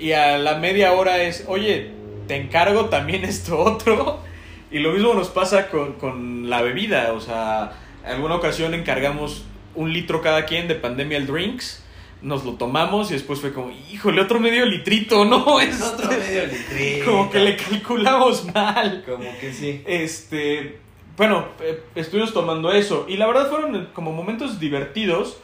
[0.00, 1.90] Y a la media hora es, oye,
[2.26, 4.20] te encargo también esto otro.
[4.70, 7.14] Y lo mismo nos pasa con, con la bebida.
[7.14, 7.72] O sea,
[8.04, 11.82] en alguna ocasión encargamos un litro cada quien de Pandemial Drinks.
[12.20, 15.58] Nos lo tomamos y después fue como, híjole, otro medio litrito, ¿no?
[15.58, 17.06] Es otro medio litrito.
[17.06, 19.02] como que le calculamos mal.
[19.06, 19.82] Como que sí.
[19.86, 20.80] Este,
[21.16, 25.38] bueno, eh, estuvimos tomando eso y la verdad fueron como momentos divertidos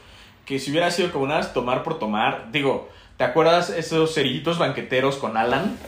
[0.44, 5.16] que si hubiera sido como nada tomar por tomar, digo, ¿te acuerdas esos cerillitos banqueteros
[5.16, 5.78] con Alan?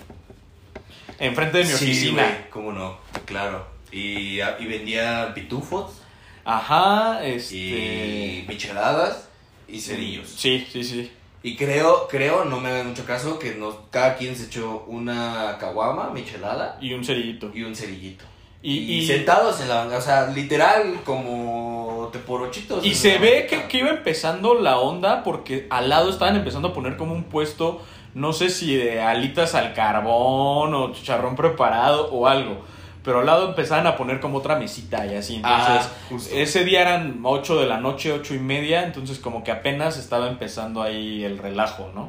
[1.18, 2.22] Enfrente de mi Sí, oficina.
[2.22, 3.66] güey, cómo no, claro.
[3.92, 6.02] Y, y vendía pitufos
[6.44, 9.28] Ajá, este y micheladas
[9.66, 10.28] y cerillos.
[10.28, 11.10] Sí, sí, sí.
[11.42, 15.56] Y creo, creo, no me hagan mucho caso, que nos, cada quien se echó una
[15.58, 17.50] caguama, michelada Y un cerillito.
[17.54, 18.24] y un cerillito.
[18.62, 22.84] Y, Y, y- sentados en la, o sea, literal como teporochitos.
[22.84, 26.72] y se ve que, que iba empezando la onda porque al lado estaban empezando a
[26.72, 27.82] poner como un puesto,
[28.14, 32.64] no sé si de alitas al carbón o chicharrón preparado o algo.
[33.04, 35.36] Pero al lado empezaban a poner como otra mesita y así.
[35.36, 36.34] Entonces, Ah, justo.
[36.34, 38.82] ese día eran 8 de la noche, ocho y media.
[38.82, 42.08] Entonces, como que apenas estaba empezando ahí el relajo, ¿no?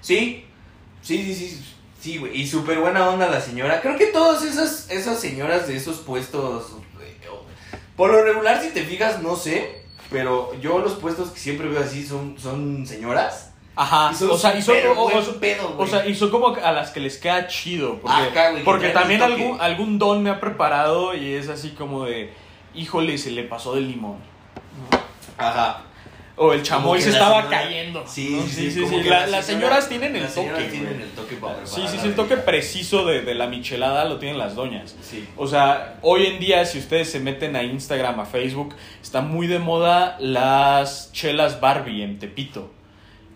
[0.00, 0.44] Sí,
[1.02, 1.64] sí, sí, sí,
[2.00, 2.40] sí, güey.
[2.40, 3.80] Y súper buena onda la señora.
[3.80, 6.72] Creo que todas esas, esas señoras de esos puestos,
[7.96, 11.80] por lo regular, si te fijas, no sé, pero yo los puestos que siempre veo
[11.82, 13.52] así son, son señoras.
[13.76, 14.10] Ajá.
[14.12, 15.08] Y son o sea, y son, o-
[15.38, 17.98] pedo, o sea, y son como a las que les queda chido.
[18.00, 21.70] Porque, Ajá, güey, que porque también algún, algún don me ha preparado y es así
[21.70, 22.32] como de,
[22.74, 24.16] híjole, se le pasó del limón.
[25.38, 25.82] Ajá.
[26.42, 28.04] O el chamoy se estaba señora- cayendo.
[28.06, 28.46] Sí, ¿no?
[28.46, 28.86] sí, sí.
[28.86, 29.02] sí.
[29.02, 30.64] La- la las señora- señoras tienen el toque.
[30.70, 34.18] tienen el toque para Sí, sí, sí, el toque preciso de, de la michelada lo
[34.18, 34.96] tienen las doñas.
[35.02, 35.28] Sí.
[35.36, 39.48] O sea, hoy en día, si ustedes se meten a Instagram, a Facebook, está muy
[39.48, 42.70] de moda las chelas Barbie en Tepito.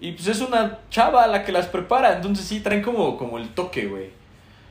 [0.01, 3.51] Y pues es una chava la que las prepara, entonces sí, traen como, como el
[3.51, 4.11] toque, güey.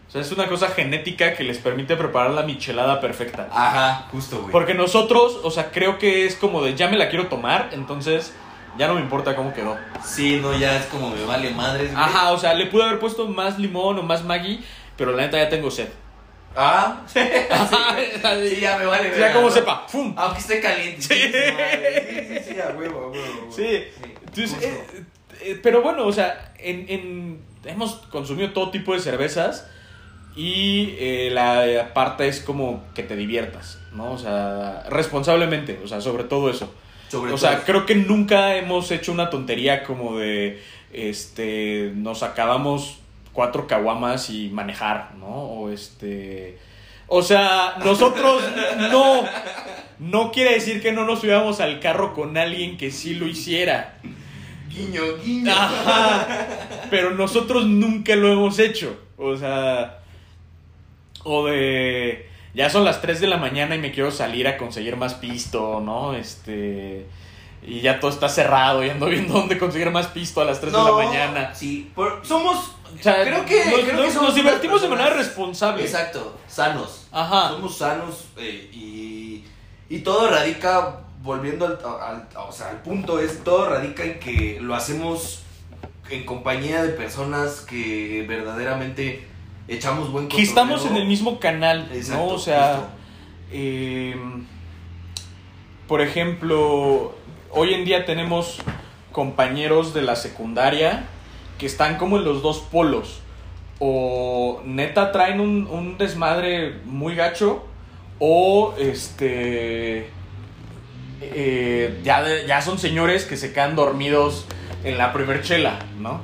[0.07, 3.47] O sea, es una cosa genética que les permite preparar la michelada perfecta.
[3.51, 4.51] Ajá, justo, güey.
[4.51, 8.31] Porque nosotros, o sea, creo que es como de ya me la quiero tomar, entonces
[8.77, 9.75] ya no me importa cómo quedó.
[10.05, 12.03] Sí, no, ya es como me vale madres, güey.
[12.03, 14.63] Ajá, o sea, le pude haber puesto más limón o más Maggi,
[14.97, 15.87] pero la neta ya tengo sed.
[16.55, 19.11] Ah, sí, sí, ya me vale.
[19.11, 19.51] O sea, como ¿no?
[19.53, 20.13] sepa, ¡fum!
[20.15, 21.01] Aunque esté caliente.
[21.01, 21.15] Sí.
[21.15, 23.15] Sí, sí, sí, a huevo, a huevo.
[23.25, 23.51] a huevo.
[23.51, 23.83] Sí,
[24.27, 25.03] entonces, eh,
[25.41, 29.67] eh, pero bueno, o sea, en, en- hemos consumido todo tipo de cervezas
[30.35, 34.13] y eh, la parte es como que te diviertas, ¿no?
[34.13, 36.73] O sea, responsablemente, o sea, sobre todo eso.
[37.09, 37.37] Sobre o todo.
[37.37, 42.99] sea, creo que nunca hemos hecho una tontería como de, este, nos acabamos
[43.31, 45.27] cuatro caguamas y manejar, ¿no?
[45.27, 46.57] O este...
[47.07, 48.43] O sea, nosotros
[48.91, 49.25] no,
[49.99, 53.99] no quiere decir que no nos subíamos al carro con alguien que sí lo hiciera.
[54.69, 55.51] Guiño, guiño.
[55.51, 56.27] Ajá.
[56.89, 58.97] Pero nosotros nunca lo hemos hecho.
[59.17, 60.02] O sea.
[61.23, 62.29] O de.
[62.53, 65.79] Ya son las 3 de la mañana y me quiero salir a conseguir más pisto,
[65.81, 66.13] ¿no?
[66.13, 67.05] Este.
[67.65, 70.71] Y ya todo está cerrado y ando viendo dónde conseguir más pisto a las 3
[70.73, 71.55] de la mañana.
[71.55, 72.75] Sí, por- somos.
[72.99, 73.55] O sea, creo que.
[73.65, 75.83] nos, creo que nos- somos nos divertimos de manera responsable.
[75.83, 77.07] Exacto, sanos.
[77.11, 77.49] Ajá.
[77.49, 79.43] Somos sanos eh, y,
[79.89, 84.59] y todo radica, volviendo al, al- o sea, al punto, es todo radica en que
[84.61, 85.39] lo hacemos
[86.11, 89.25] en compañía de personas que verdaderamente
[89.67, 92.29] echamos buen Que estamos en el mismo canal, Exacto, ¿no?
[92.33, 92.89] O sea.
[93.51, 94.15] Eh,
[95.87, 97.13] por ejemplo,
[97.51, 98.59] hoy en día tenemos
[99.11, 101.05] compañeros de la secundaria
[101.59, 103.19] que están como en los dos polos.
[103.79, 107.63] O neta traen un, un desmadre muy gacho.
[108.19, 110.09] O este.
[111.21, 114.45] eh, ya, ya son señores que se quedan dormidos
[114.83, 116.21] en la primer chela, ¿no?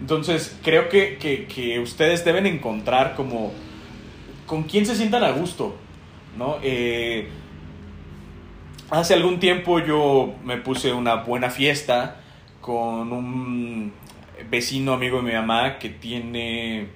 [0.00, 3.52] Entonces, creo que, que- que ustedes deben encontrar como
[4.46, 5.76] con quién se sientan a gusto,
[6.36, 6.56] ¿no?
[6.62, 7.28] Eh,
[8.90, 12.16] hace algún tiempo yo me puse una buena fiesta
[12.60, 13.92] con un
[14.50, 16.88] vecino amigo de mi mamá que tiene...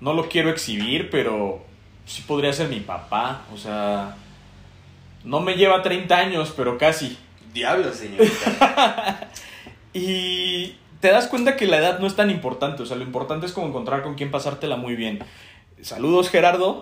[0.00, 1.64] No lo quiero exhibir, pero
[2.04, 4.16] sí podría ser mi papá, o sea...
[5.24, 7.16] No me lleva 30 años, pero casi.
[7.54, 9.30] Diablo, señorita.
[9.94, 13.44] Y te das cuenta que la edad no es tan importante, o sea, lo importante
[13.44, 15.18] es como encontrar con quién pasártela muy bien.
[15.82, 16.80] Saludos Gerardo,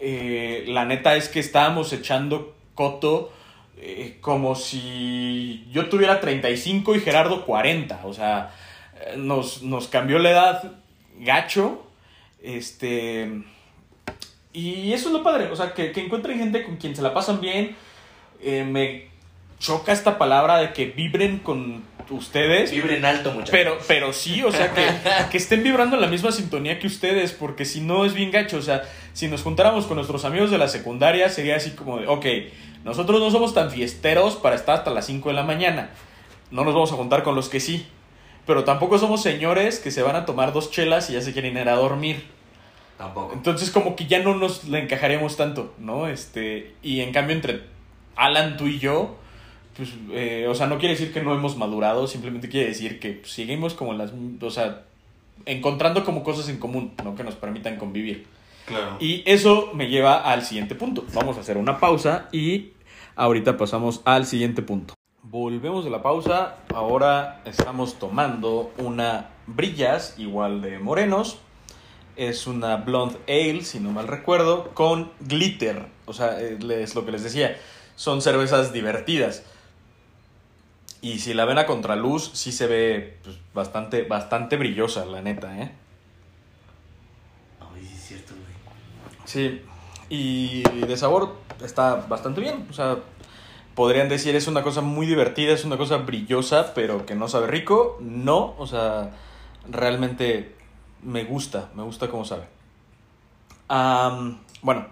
[0.00, 3.32] Eh, la neta es que estábamos echando coto
[3.76, 8.50] eh, como si yo tuviera 35 y Gerardo 40, o sea,
[9.16, 10.72] nos, nos cambió la edad
[11.20, 11.86] gacho,
[12.42, 13.44] este...
[14.52, 17.14] Y eso es lo padre, o sea, que, que encuentren gente con quien se la
[17.14, 17.76] pasan bien.
[18.40, 19.12] Eh, me
[19.60, 22.70] choca esta palabra de que vibren con ustedes.
[22.70, 23.50] Vibren alto, muchachos.
[23.50, 24.84] Pero, pero sí, o sea, que,
[25.30, 28.58] que estén vibrando en la misma sintonía que ustedes, porque si no es bien gacho.
[28.58, 32.06] O sea, si nos juntáramos con nuestros amigos de la secundaria, sería así como de,
[32.06, 32.26] ok,
[32.84, 35.90] nosotros no somos tan fiesteros para estar hasta las 5 de la mañana.
[36.50, 37.86] No nos vamos a juntar con los que sí.
[38.46, 41.56] Pero tampoco somos señores que se van a tomar dos chelas y ya se quieren
[41.56, 42.24] ir a dormir.
[42.98, 43.34] Tampoco.
[43.34, 46.08] Entonces como que ya no nos la encajaríamos tanto, ¿no?
[46.08, 47.62] Este, y en cambio entre
[48.16, 49.16] Alan, tú y yo,
[49.76, 53.12] pues, eh, o sea, no quiere decir que no hemos madurado, simplemente quiere decir que
[53.12, 54.82] pues, seguimos como las, o sea,
[55.46, 57.14] encontrando como cosas en común, ¿no?
[57.14, 58.26] Que nos permitan convivir.
[58.66, 58.96] Claro.
[59.00, 61.04] Y eso me lleva al siguiente punto.
[61.14, 62.72] Vamos a hacer una pausa y
[63.16, 64.94] ahorita pasamos al siguiente punto.
[65.22, 66.56] Volvemos de la pausa.
[66.74, 71.38] Ahora estamos tomando una Brillas, igual de morenos.
[72.16, 75.86] Es una Blonde Ale, si no mal recuerdo, con glitter.
[76.04, 77.56] O sea, eh, es lo que les decía.
[77.96, 79.44] Son cervezas divertidas.
[81.02, 85.58] Y si la ven a contraluz, sí se ve pues, bastante, bastante brillosa, la neta,
[85.60, 85.72] ¿eh?
[87.60, 89.18] Ay, sí es cierto, güey.
[89.24, 89.62] Sí,
[90.08, 92.66] y de sabor está bastante bien.
[92.70, 92.98] O sea,
[93.74, 97.48] podrían decir es una cosa muy divertida, es una cosa brillosa, pero que no sabe
[97.48, 97.98] rico.
[98.00, 99.10] No, o sea,
[99.68, 100.54] realmente
[101.02, 102.44] me gusta, me gusta cómo sabe.
[104.62, 104.86] Bueno,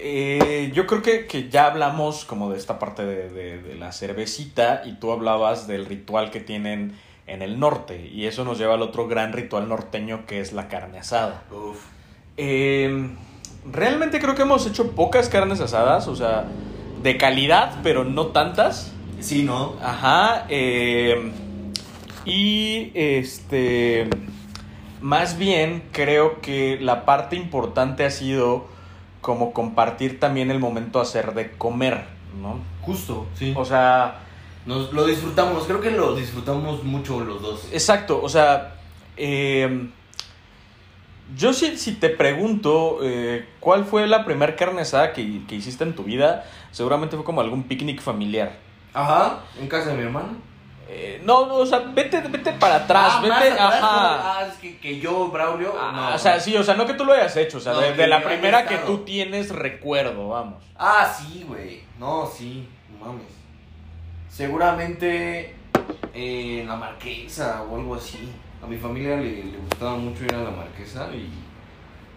[0.00, 3.92] eh, yo creo que, que ya hablamos como de esta parte de, de- de la
[3.92, 8.74] cervecita y tú hablabas del ritual que tienen en el norte y eso nos lleva
[8.74, 11.42] al otro gran ritual norteño que es la carne asada.
[11.50, 11.78] Uf.
[12.36, 13.10] Eh,
[13.70, 16.44] realmente creo que hemos hecho pocas carnes asadas, o sea,
[17.02, 18.92] de calidad, pero no tantas.
[19.20, 19.74] Sí, ¿no?
[19.82, 20.46] Ajá.
[20.48, 21.32] eh,
[22.24, 24.08] y este.
[25.00, 28.66] Más bien, creo que la parte importante ha sido
[29.20, 32.04] como compartir también el momento hacer de comer,
[32.40, 32.60] ¿no?
[32.82, 33.52] Justo, sí.
[33.56, 34.20] O sea,
[34.66, 37.68] Nos lo disfrutamos, creo que lo disfrutamos mucho los dos.
[37.72, 38.74] exacto, o sea,
[39.16, 39.88] eh,
[41.36, 45.84] yo si, si te pregunto eh, cuál fue la primera carne asada que, que hiciste
[45.84, 48.56] en tu vida, seguramente fue como algún picnic familiar.
[48.94, 50.36] Ajá, en casa de mi hermano.
[50.90, 54.38] Eh, no, no, o sea, vete, vete para atrás, Ah, vete, atrás, ajá.
[54.40, 55.74] Ah, es que, que yo, Braulio.
[55.78, 56.14] Ah, no.
[56.14, 58.06] O sea, sí, o sea, no que tú lo hayas hecho, o sea, No, de,
[58.06, 60.64] la primera que tú tienes recuerdo, vamos.
[60.78, 61.82] Ah, sí, güey.
[61.98, 63.26] No, sí, no mames.
[64.30, 65.54] Seguramente
[66.14, 68.30] eh, en la marquesa o algo así.
[68.62, 71.30] A mi familia le, le gustaba mucho ir a la marquesa y,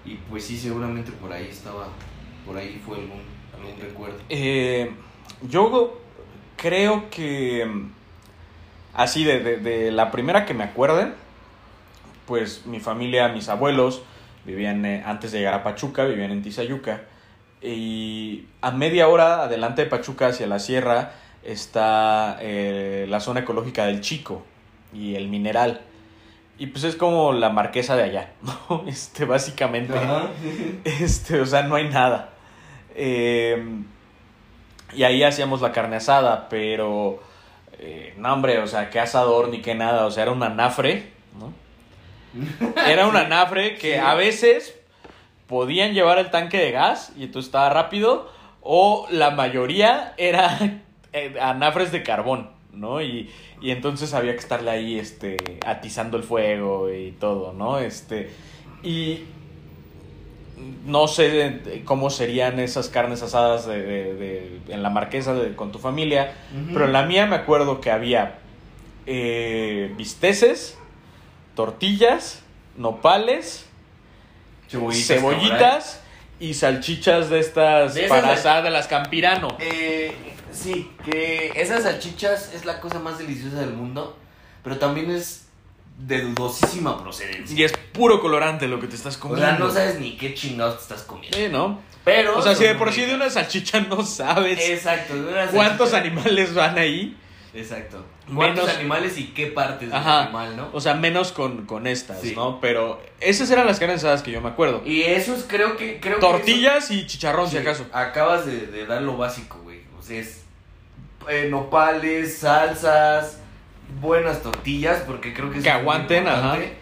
[0.09, 1.87] y pues sí, seguramente por ahí estaba,
[2.45, 3.21] por ahí fue algún,
[3.53, 4.17] algún recuerdo.
[4.29, 4.91] Eh,
[5.41, 5.99] yo
[6.55, 7.69] creo que
[8.93, 11.13] así de, de- de la primera que me acuerden,
[12.25, 14.03] pues mi familia, mis abuelos
[14.45, 17.01] vivían eh, antes de llegar a Pachuca, vivían en Tizayuca
[17.61, 23.85] y a media hora adelante de Pachuca hacia la sierra está eh, la zona ecológica
[23.85, 24.43] del Chico
[24.93, 25.81] y el mineral.
[26.57, 28.31] Y pues es como la marquesa de allá,
[28.69, 28.83] ¿no?
[28.87, 29.97] Este, básicamente.
[29.97, 30.29] Ajá.
[30.83, 32.29] Este, o sea, no hay nada.
[32.95, 33.63] Eh,
[34.95, 37.21] y ahí hacíamos la carne asada, pero.
[37.81, 40.05] Eh, no, hombre, o sea, qué asador ni qué nada.
[40.05, 41.51] O sea, era un anafre, ¿no?
[42.87, 43.99] Era un anafre que Sí.
[43.99, 44.79] a veces
[45.47, 50.57] podían llevar el tanque de gas y entonces estaba rápido, o la mayoría era
[51.13, 53.01] eh, anafres de carbón, ¿no?
[53.01, 53.29] Y,
[53.61, 57.79] y entonces había que estarle ahí, este, atizando el fuego y todo, ¿no?
[57.79, 58.29] Este,
[58.81, 59.25] y
[60.85, 65.71] no sé cómo serían esas carnes asadas de, de- de- en la marquesa de- con
[65.71, 66.33] tu familia,
[66.73, 68.39] pero en la mía me acuerdo que había
[69.05, 70.77] eh, bisteces,
[71.55, 72.41] tortillas,
[72.77, 73.65] nopales,
[74.67, 76.01] Cebollitas, cebollitas
[76.39, 79.49] y salchichas de estas para asar de las Campirano.
[79.59, 80.13] Eh,
[80.51, 84.17] sí, que esas salchichas es la cosa más deliciosa del mundo,
[84.63, 85.47] pero también es
[85.97, 87.57] de dudosísima procedencia.
[87.57, 89.45] Y es puro colorante lo que te estás O comiendo.
[89.45, 91.37] sea, no sabes ni qué chingados te estás comiendo.
[91.37, 91.79] Sí, ¿no?
[92.03, 92.37] Pero.
[92.37, 95.93] O sea, si de por sí de una salchicha no sabes Exacto, de una cuántos
[95.93, 97.15] animales van ahí.
[97.53, 98.03] Exacto.
[98.33, 100.69] ¿Cuántos Menos- animales y qué partes del animal, no?
[100.71, 102.33] O sea, menos con, con estas, Sí.
[102.33, 102.61] ¿no?
[102.61, 104.81] Pero esas eran las carnes asadas que yo me acuerdo.
[104.85, 105.99] Y eso es, creo que.
[105.99, 107.85] Creo que Tortillas y chicharrón, si acaso.
[107.91, 109.81] Acabas de, de dar lo básico, güey.
[109.99, 110.43] O sea, es.
[111.29, 113.37] eh, nopales, salsas,
[113.99, 116.77] buenas tortillas, porque creo que es Que aguanten, importante.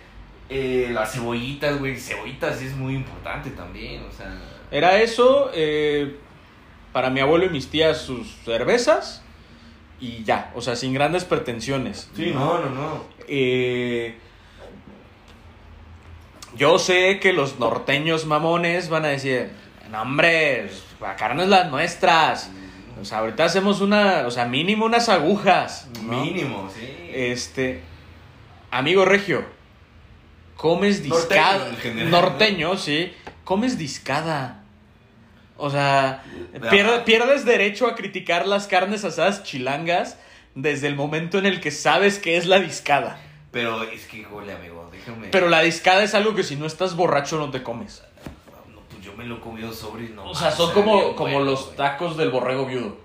[0.49, 1.97] Eh, las cebollitas, güey.
[1.97, 4.35] Cebollitas sí es muy importante también, o sea.
[4.71, 6.17] Era eso, eh,
[6.93, 9.23] para mi abuelo y mis tías sus cervezas
[9.99, 12.09] y ya, o sea, sin grandes pretensiones.
[12.15, 13.03] no, no, no.
[13.27, 14.15] Eh,
[16.55, 19.51] yo sé que los norteños mamones van a decir,
[19.91, 20.69] no hombre,
[20.99, 22.51] la carne es las nuestras.
[23.01, 25.87] O sea, ahorita hacemos una, o sea, mínimo unas agujas.
[26.03, 26.23] ¿no?
[26.23, 26.87] Mínimo, sí.
[27.13, 27.81] Este,
[28.71, 29.43] amigo regio,
[30.55, 31.69] comes Norteño, discada.
[31.69, 33.13] en general, Norteño, sí.
[33.43, 34.63] Comes discada.
[35.57, 36.23] O sea,
[36.69, 40.17] pierde- pierdes derecho a criticar las carnes asadas chilangas
[40.55, 43.19] desde el momento en el que sabes que es la discada.
[43.51, 45.27] Pero es que, híjole, amigo, déjame.
[45.29, 48.03] Pero la discada es algo que si no estás borracho no te comes.
[49.19, 50.29] Me lo he comido sobre y no.
[50.29, 51.75] O sea, son como, bien como bueno, los güey.
[51.75, 52.95] tacos del borrego viudo.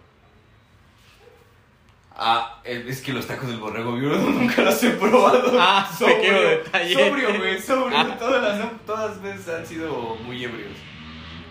[2.17, 5.53] Ah, es que los tacos del borrego viudo nunca los he probado.
[5.59, 6.95] Ah, detalle.
[6.95, 7.99] Sobrio, güey, sobrio.
[7.99, 8.17] Ah.
[8.17, 10.71] Todas las todas veces han sido muy ebrios.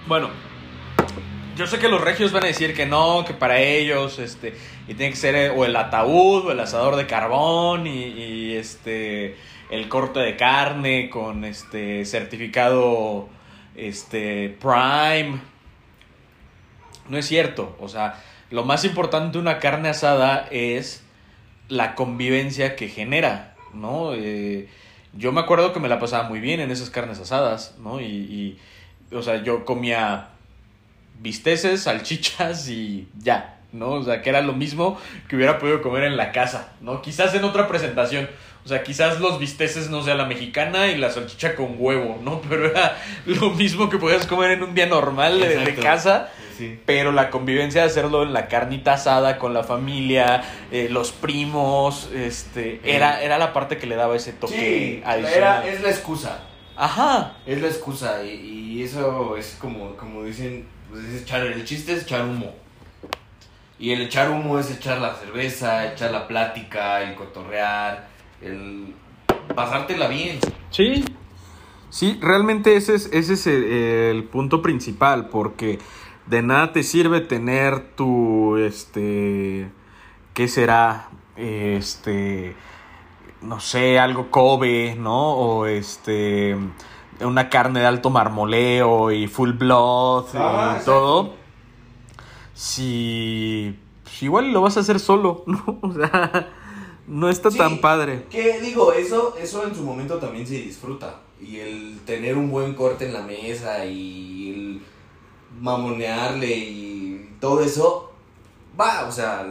[0.07, 0.29] Bueno,
[1.57, 4.55] yo sé que los regios van a decir que no, que para ellos, este,
[4.87, 8.53] y tiene que ser eh, o el ataúd o el asador de carbón y, y,
[8.55, 9.35] este,
[9.69, 13.27] el corte de carne con este certificado,
[13.75, 15.39] este, Prime.
[17.09, 21.03] No es cierto, o sea, lo más importante de una carne asada es
[21.67, 24.13] la convivencia que genera, ¿no?
[24.13, 24.69] Eh,
[25.13, 27.99] yo me acuerdo que me la pasaba muy bien en esas carnes asadas, ¿no?
[27.99, 28.59] Y, y,
[29.13, 30.29] o sea, yo comía
[31.19, 33.91] bisteces, salchichas y ya, ¿no?
[33.91, 37.01] O sea, que era lo mismo que hubiera podido comer en la casa, ¿no?
[37.01, 38.29] Quizás en otra presentación.
[38.65, 42.41] O sea, quizás los bisteces no sea la mexicana y la salchicha con huevo, ¿no?
[42.49, 46.29] Pero era lo mismo que podías comer en un día normal de, casa.
[46.57, 46.79] Sí.
[46.85, 52.09] Pero la convivencia de hacerlo en la carnita asada con la familia, eh, los primos,
[52.13, 55.63] este, era, era la parte que le daba ese toque Sí, adicional.
[55.63, 56.43] era, es la excusa.
[56.75, 57.33] Ajá.
[57.45, 58.23] Es la excusa.
[58.23, 62.53] Y, y eso es como, como dicen, pues es echar, el chiste es echar humo.
[63.79, 68.12] Y el echar humo es echar la cerveza, echar la plática, el cotorrear,
[68.43, 68.93] el
[69.55, 70.39] pasártela bien.
[70.69, 71.03] Sí,
[71.89, 75.79] sí, realmente ese es, ese es el, el punto principal, porque
[76.27, 79.69] de nada te sirve tener tu, este,
[80.33, 81.09] ¿qué será?
[81.35, 82.55] Este,
[83.41, 85.33] no sé, algo Kobe, ¿no?
[85.33, 86.57] O este,
[87.21, 91.33] una carne de alto marmoleo y full blood Ah, y todo.
[92.53, 95.79] Si, pues igual lo vas a hacer solo, ¿no?
[95.81, 96.49] O sea,
[97.07, 97.57] no está Sí.
[97.57, 98.25] tan padre.
[98.29, 101.19] Que digo, eso, eso en su momento también se disfruta.
[101.41, 104.81] Y el tener un buen corte en la mesa y el
[105.59, 108.11] mamonearle y todo eso,
[108.79, 109.45] va, o sea,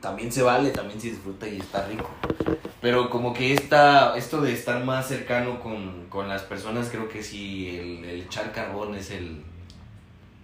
[0.00, 2.08] también se vale, también se disfruta y está rico.
[2.80, 7.22] Pero como que esta, esto de estar más cercano con, con las personas, creo que
[7.22, 9.42] sí, el, el echar carbón es el,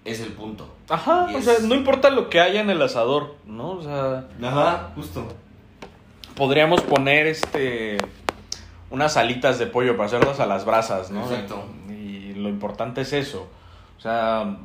[0.04, 0.68] es el punto.
[0.88, 3.72] Ajá, Y o es- sea, no importa lo que haya en el asador, ¿no?
[3.72, 5.26] O sea, Ajá, justo.
[6.38, 7.98] Podríamos poner este
[8.90, 11.22] unas alitas de pollo para hacerlas a las brasas, ¿no?
[11.24, 11.62] Exacto.
[11.90, 13.50] Y lo importante es eso.
[13.98, 14.56] O sea,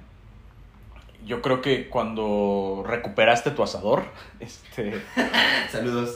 [1.25, 4.03] yo creo que cuando recuperaste tu asador,
[4.39, 5.01] este,
[5.71, 6.15] Saludos.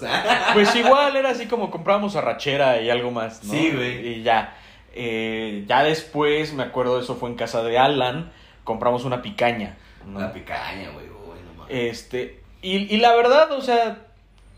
[0.53, 3.51] pues igual era así como comprábamos arrachera y algo más, ¿no?
[3.51, 4.07] Sí, güey.
[4.07, 4.55] Y ya.
[4.93, 8.31] Eh, ya después, me acuerdo, eso fue en casa de Alan,
[8.63, 9.77] compramos una picaña.
[10.05, 10.19] ¿no?
[10.19, 11.75] La picaña, güey, güey, no mames.
[11.75, 14.06] Este, y, y la verdad, o sea,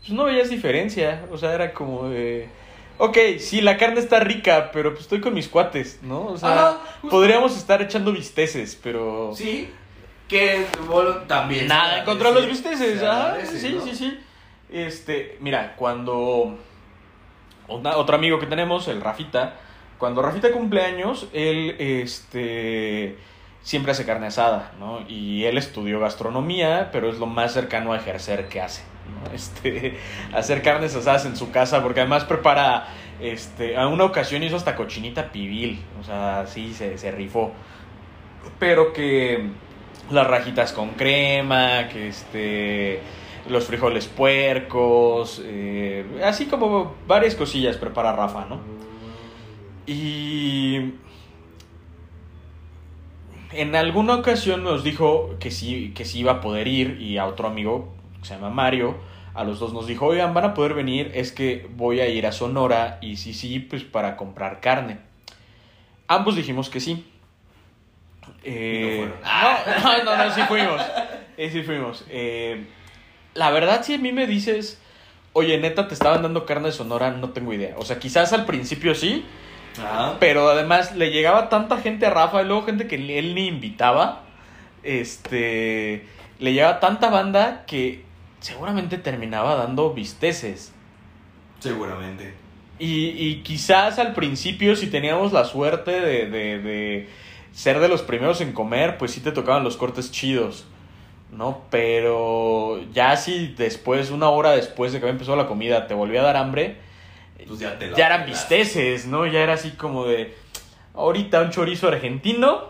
[0.00, 1.24] pues no veías diferencia.
[1.30, 2.48] O sea, era como de.
[2.98, 6.26] Ok, sí, la carne está rica, pero pues estoy con mis cuates, ¿no?
[6.26, 6.78] O sea, Ajá,
[7.08, 9.32] podríamos estar echando bisteces, pero.
[9.34, 9.70] Sí,
[10.28, 11.66] que bueno, también.
[11.66, 13.02] Nada contra los bisteces.
[13.02, 13.82] Ah, agradece, sí, ¿no?
[13.84, 14.18] sí, sí.
[14.70, 16.58] Este, mira, cuando.
[17.68, 19.54] una- otro amigo que tenemos, el Rafita,
[19.98, 23.16] cuando Rafita cumple años, él, este.
[23.62, 25.04] Siempre hace carne asada, ¿no?
[25.06, 28.82] Y él estudió gastronomía, pero es lo más cercano a ejercer que hace.
[29.34, 29.96] Este,
[30.32, 32.88] hacer carnes asadas en su casa, porque además prepara,
[33.20, 37.52] este, a una ocasión hizo hasta cochinita pibil, o sea, sí, se, se rifó.
[38.58, 39.50] Pero que
[40.10, 43.00] las rajitas con crema, que este,
[43.48, 48.60] los frijoles puercos, eh, así como varias cosillas prepara Rafa, ¿no?
[49.86, 50.94] Y
[53.52, 57.26] en alguna ocasión nos dijo que sí, que sí iba a poder ir y a
[57.26, 58.96] otro amigo que se llama Mario,
[59.34, 62.26] a los dos nos dijo, oigan, van a poder venir, es que voy a ir
[62.26, 64.98] a Sonora y sí, sí, pues para comprar carne.
[66.08, 67.06] Ambos dijimos que sí.
[68.42, 70.82] Eh, no, no, no, no, sí fuimos.
[71.36, 72.04] Eh, sí fuimos.
[72.08, 72.66] Eh,
[73.34, 74.80] la verdad, si a mí me dices,
[75.32, 77.76] oye, neta, te estaban dando carne de Sonora, no tengo idea.
[77.78, 79.24] O sea, quizás al principio sí,
[79.78, 80.16] Ajá.
[80.18, 84.24] pero además le llegaba tanta gente a Rafa y luego gente que él ni invitaba.
[84.82, 86.06] Este.
[86.40, 88.09] Le llegaba tanta banda que
[88.40, 90.72] seguramente terminaba dando bisteces.
[91.58, 92.34] Seguramente.
[92.78, 97.08] Y, y quizás al principio, si teníamos la suerte de, de- de
[97.52, 100.64] ser de los primeros en comer, pues sí te tocaban los cortes chidos.
[101.32, 101.62] ¿No?
[101.70, 106.20] Pero ya si después, una hora después de que había empezado la comida, te volvía
[106.22, 106.78] a dar hambre,
[107.46, 109.26] Pues ya te ya eran bisteces, ¿no?
[109.26, 110.34] Ya era así como de.
[110.94, 112.64] Ahorita un chorizo argentino.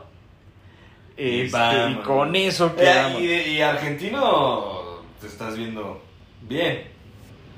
[1.16, 3.20] Y este, y con eso Eh, quedamos.
[3.22, 4.79] y, de- y argentino
[5.20, 6.02] te estás viendo
[6.42, 6.84] bien.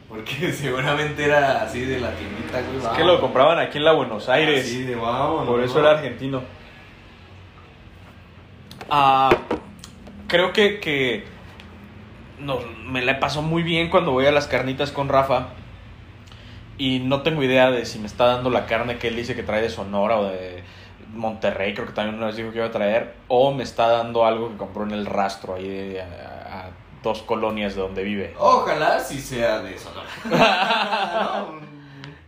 [0.09, 2.79] Porque seguramente era así de la tiendita, güey.
[2.79, 4.65] Es que lo compraban aquí en la Buenos Aires.
[4.65, 4.97] Así de.
[4.97, 5.81] Por eso ¿no?
[5.89, 6.43] era argentino.
[8.91, 9.31] Ah,
[10.29, 11.25] creo que, que
[12.39, 15.49] no, me la pasó muy bien cuando voy a las carnitas con Rafa.
[16.77, 19.43] Y no tengo idea de si me está dando la carne que él dice que
[19.43, 20.63] trae de Sonora o de
[21.15, 23.15] Monterrey, creo que también una vez dijo que iba a traer.
[23.29, 26.03] O me está dando algo que compró en el rastro ahí de-
[27.03, 28.35] dos colonias de donde vive.
[28.39, 30.09] Ojalá sí sea de Sonora.
[31.51, 31.73] No,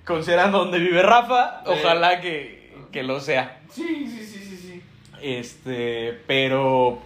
[0.05, 1.70] Considerando donde vive Rafa, Eh.
[1.81, 3.61] ojalá que, que lo sea.
[3.70, 4.83] Sí, sí, sí, sí, sí.
[5.22, 6.99] Este, pero.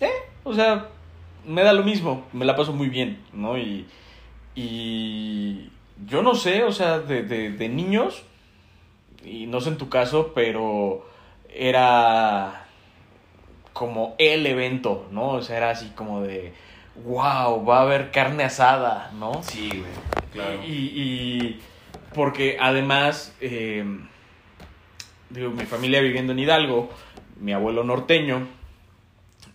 [0.00, 0.10] Eh,
[0.42, 0.88] o sea,
[1.46, 2.24] me da lo mismo.
[2.32, 3.56] Me la paso muy bien, ¿no?
[3.56, 3.86] Y.
[4.56, 5.70] Y.
[6.06, 8.24] Yo no sé, o sea, de, de, de niños.
[9.24, 11.08] Y no sé en tu caso, pero.
[11.54, 12.65] Era.
[13.76, 15.32] Como el evento, ¿no?
[15.32, 16.54] O sea, era así como de.
[17.04, 17.62] ¡Wow!
[17.66, 19.42] Va a haber carne asada, ¿no?
[19.42, 19.82] Sí, güey.
[20.32, 20.62] Claro.
[20.66, 21.60] Y, y-
[22.14, 23.84] porque además, eh,
[25.28, 26.88] digo, mi familia viviendo en Hidalgo,
[27.38, 28.48] mi abuelo norteño,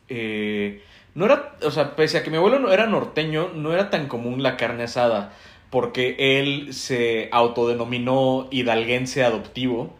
[0.07, 0.83] eh,
[1.15, 4.07] no era, o sea, pese a que mi abuelo no era norteño, no era tan
[4.07, 5.33] común la carne asada,
[5.71, 9.95] porque él se autodenominó hidalguense adoptivo.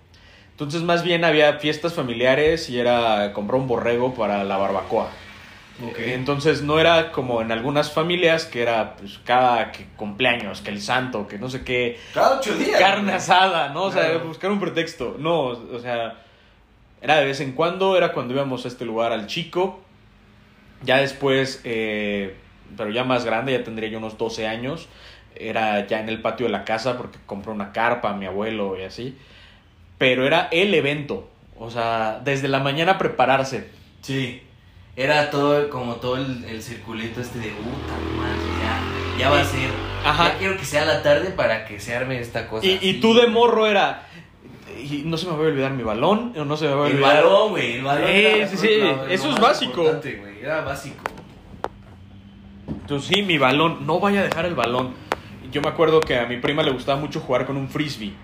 [0.62, 5.10] Entonces, más bien había fiestas familiares y era comprar un borrego para la barbacoa.
[5.84, 5.98] Ok.
[5.98, 10.80] Entonces no era como en algunas familias que era pues cada que cumpleaños, que el
[10.80, 12.80] santo, que no sé qué, Cada ocho días.
[12.80, 13.86] carne asada, ¿no?
[13.86, 15.16] O sea, buscar un pretexto.
[15.18, 16.20] No, o sea,
[17.02, 19.80] era de vez en cuando, era cuando íbamos a este lugar al chico.
[20.84, 22.36] Ya después, eh,
[22.78, 24.88] pero ya más grande, ya tendría yo unos 12 años.
[25.36, 28.84] Era ya en el patio de la casa porque compró una carpa mi abuelo y
[28.84, 29.18] así.
[30.02, 31.30] Pero era el evento.
[31.60, 33.70] O sea, desde la mañana prepararse.
[34.02, 34.42] Sí.
[34.96, 39.46] Era todo como todo el, el circulito este de puta madre, ya, ya va a
[39.46, 39.70] ser.
[40.04, 40.30] Ajá.
[40.30, 42.66] Ya quiero que sea la tarde para que se arme esta cosa.
[42.66, 44.08] Y, y tú de morro era...
[44.76, 46.88] Y no se me va a olvidar mi balón, o no se me va a
[46.88, 47.24] El olvidar...
[47.24, 48.06] balón, güey, el balón.
[48.08, 48.68] Eh, sí, sí,
[49.08, 49.86] eso es básico.
[50.42, 51.04] Era básico.
[52.68, 54.96] Entonces, sí, mi balón, no vaya a dejar el balón.
[55.52, 58.16] Yo me acuerdo que a mi prima le gustaba mucho jugar con un frisbee.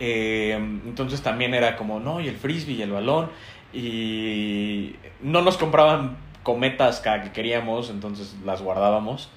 [0.00, 3.30] Eh, entonces también era como, no, y el frisbee y el balón.
[3.72, 9.30] Y no nos compraban cometas cada que queríamos, entonces las guardábamos.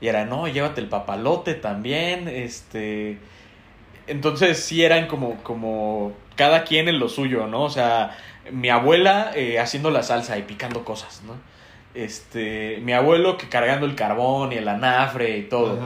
[0.00, 2.28] Y era, no, llévate el papalote también.
[2.28, 3.18] Este.
[4.06, 7.62] Entonces sí eran como, como cada quien en lo suyo, ¿no?
[7.62, 8.16] O sea,
[8.52, 11.34] mi abuela eh, haciendo la salsa y picando cosas, ¿no?
[11.96, 15.78] Este, mi abuelo que cargando el carbón y el anafre y todo.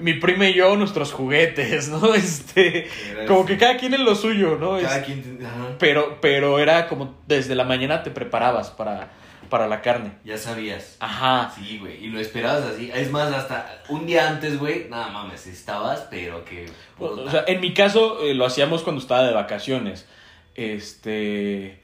[0.00, 2.14] Mi prima y yo nuestros juguetes, ¿no?
[2.14, 4.80] Este, Era como que cada quien en lo suyo, ¿no?
[4.80, 5.22] Cada Es- quien.
[5.22, 5.76] ten- Ajá.
[5.78, 9.10] pero, pero era como desde la mañana te preparabas para,
[9.50, 10.12] para la carne.
[10.24, 10.96] Ya sabías.
[11.00, 11.52] Ajá.
[11.54, 12.02] Sí, güey.
[12.02, 12.90] Y lo esperabas así.
[12.94, 14.86] Es más, hasta un día antes, güey.
[14.88, 16.66] Nada mames, estabas, pero que.
[16.98, 20.06] O sea, en mi caso eh, lo hacíamos cuando estaba de vacaciones.
[20.54, 21.80] Este.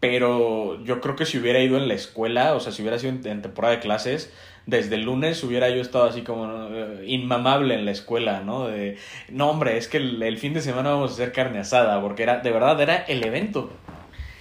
[0.00, 3.12] Pero yo creo que si hubiera ido en la escuela, o sea, si hubiera sido
[3.12, 4.32] en, temporada de clases,
[4.66, 8.68] desde el lunes hubiera yo estado así como eh, inmamable en la escuela, ¿no?
[8.68, 8.96] De,
[9.28, 12.22] no, hombre, es que el, el fin de semana vamos a hacer carne asada, porque
[12.22, 13.70] era, de verdad, era el evento.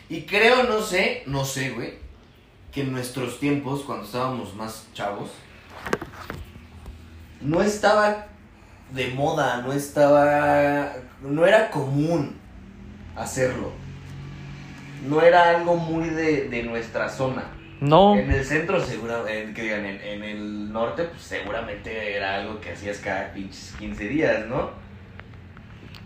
[0.10, 1.96] Y creo, no sé, no sé, güey,
[2.72, 5.32] que en nuestros tiempos, cuando estábamos más chavos,
[7.42, 8.28] no estaba
[8.92, 12.38] de moda, no estaba, no era común
[13.16, 13.72] hacerlo.
[15.06, 17.44] No era algo muy de, de nuestra zona.
[17.80, 18.16] No.
[18.16, 22.98] En el centro, que digan, en, en el norte, pues seguramente era algo que hacías
[22.98, 24.72] cada pinches 15 días, ¿no?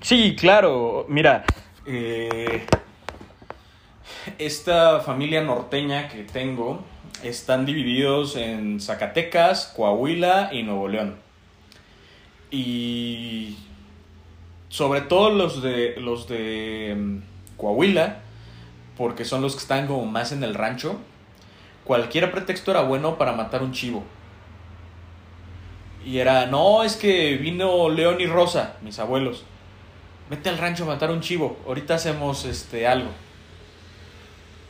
[0.01, 1.05] Sí, claro.
[1.07, 1.45] Mira,
[1.85, 2.65] eh,
[4.37, 6.83] esta familia norteña que tengo
[7.23, 11.15] están divididos en Zacatecas, Coahuila y Nuevo León.
[12.49, 13.57] Y
[14.69, 17.17] sobre todo los de los de mm,
[17.57, 18.20] Coahuila,
[18.97, 20.99] porque son los que están como más en el rancho.
[21.83, 24.03] Cualquier pretexto era bueno para matar un chivo.
[26.05, 29.43] Y era, no, es que vino León y Rosa, mis abuelos.
[30.29, 31.57] Vete al rancho a matar un chivo.
[31.67, 33.09] Ahorita hacemos este algo.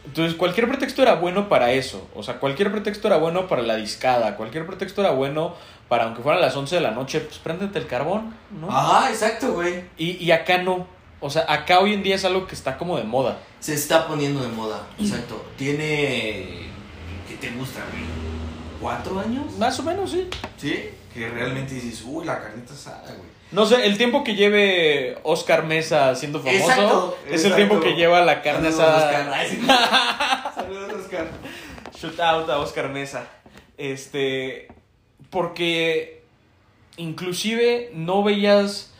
[0.05, 2.07] Entonces, cualquier pretexto era bueno para eso.
[2.15, 4.36] O sea, cualquier pretexto era bueno para la discada.
[4.36, 5.53] Cualquier pretexto era bueno
[5.88, 8.72] para, aunque fueran las 11 de la noche, pues préndete el carbón, ¿no?
[8.72, 9.84] Ajá, exacto, güey.
[9.97, 10.88] Y, y acá no.
[11.22, 13.38] O sea, acá hoy en día es algo que está como de moda.
[13.59, 15.45] Se está poniendo de moda, exacto.
[15.55, 16.65] Tiene.
[17.28, 18.03] ¿Qué te gusta, güey?
[18.82, 19.55] ¿Cuatro años?
[19.59, 20.28] Más o menos, sí.
[20.57, 23.30] Sí, que realmente dices, uy, la carnita asada, güey.
[23.51, 27.93] No sé, el tiempo que lleve Oscar Mesa siendo famoso Exacto, es el tiempo que
[27.93, 29.43] lleva la carne asada.
[29.43, 30.53] Oscar.
[30.55, 31.28] Saludos, Oscar.
[31.93, 33.28] Shout out a Oscar Mesa.
[33.78, 34.69] Este.
[35.30, 36.24] Porque.
[36.97, 38.91] Inclusive no veías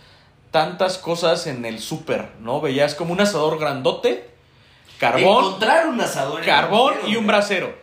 [0.52, 2.62] tantas cosas en el súper, ¿no?
[2.62, 4.30] Veías como un asador grandote,
[5.00, 6.40] carbón, Encontrar un asador.
[6.42, 7.74] en carbón y un brasero.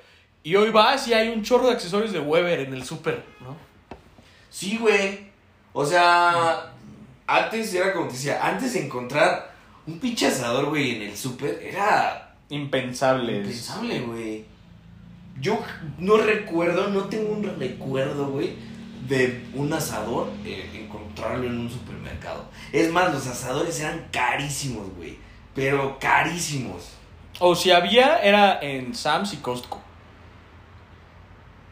[0.43, 3.57] Y hoy vas y hay un chorro de accesorios de Weber en el súper, ¿no?
[4.51, 5.29] Sí, güey.
[5.73, 6.73] O sea,
[7.27, 9.53] antes era como te decía, antes de encontrar
[9.87, 13.39] un pinche asador, güey, en el súper, era Impensables.
[13.39, 14.45] impensable, güey.
[15.41, 15.59] Yo
[15.99, 18.55] no recuerdo, no tengo un recuerdo, güey,
[19.07, 22.45] de un asador eh, encontrarlo en un supermercado.
[22.73, 25.19] Es más, los asadores eran carísimos, güey.
[25.55, 26.91] Pero carísimos.
[27.41, 29.81] O si había, era en Sam's y Costco.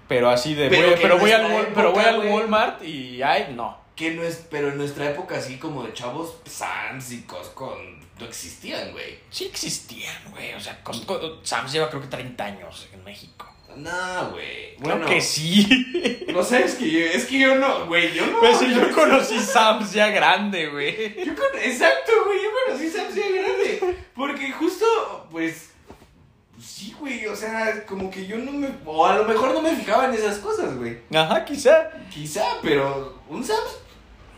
[0.08, 2.28] Pero así de, Pero voy- pero, voy al, pero voy.
[2.28, 3.76] Walmart y ay, no.
[3.96, 7.76] Que no es, pero en nuestra época, así como de chavos, Sam's y Costco
[8.20, 9.18] no existían, güey.
[9.30, 10.54] Sí existían, güey.
[10.54, 13.46] O sea, Costco, Sam's lleva creo que 30 años en México.
[13.76, 14.76] No, güey.
[14.76, 16.24] Claro Bueno, que sí.
[16.32, 18.40] No sé, es que yo, es que yo no, güey, yo no.
[18.40, 21.14] Pues sí, yo conocí Sam's ya grande, güey.
[21.24, 23.96] Yo con- exacto, güey, yo conocí Sam's ya grande.
[24.14, 24.84] Porque justo,
[25.30, 25.70] pues,
[26.62, 29.74] sí, güey, o sea, como que yo no me, o a lo mejor no me
[29.74, 30.98] fijaba en esas cosas, güey.
[31.14, 31.90] Ajá, quizá.
[32.12, 33.78] Quizá, pero un Sam's,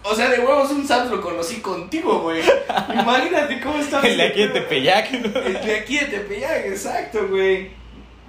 [0.05, 2.43] o sea, de huevos un Sam's lo conocí contigo, güey.
[2.95, 4.07] Imagínate cómo estaba.
[4.07, 4.49] El de aquí de.
[4.51, 5.11] Tepeyac.
[5.13, 5.41] ¿no?
[5.41, 7.77] El de aquí de Tepeyac, exacto, güey.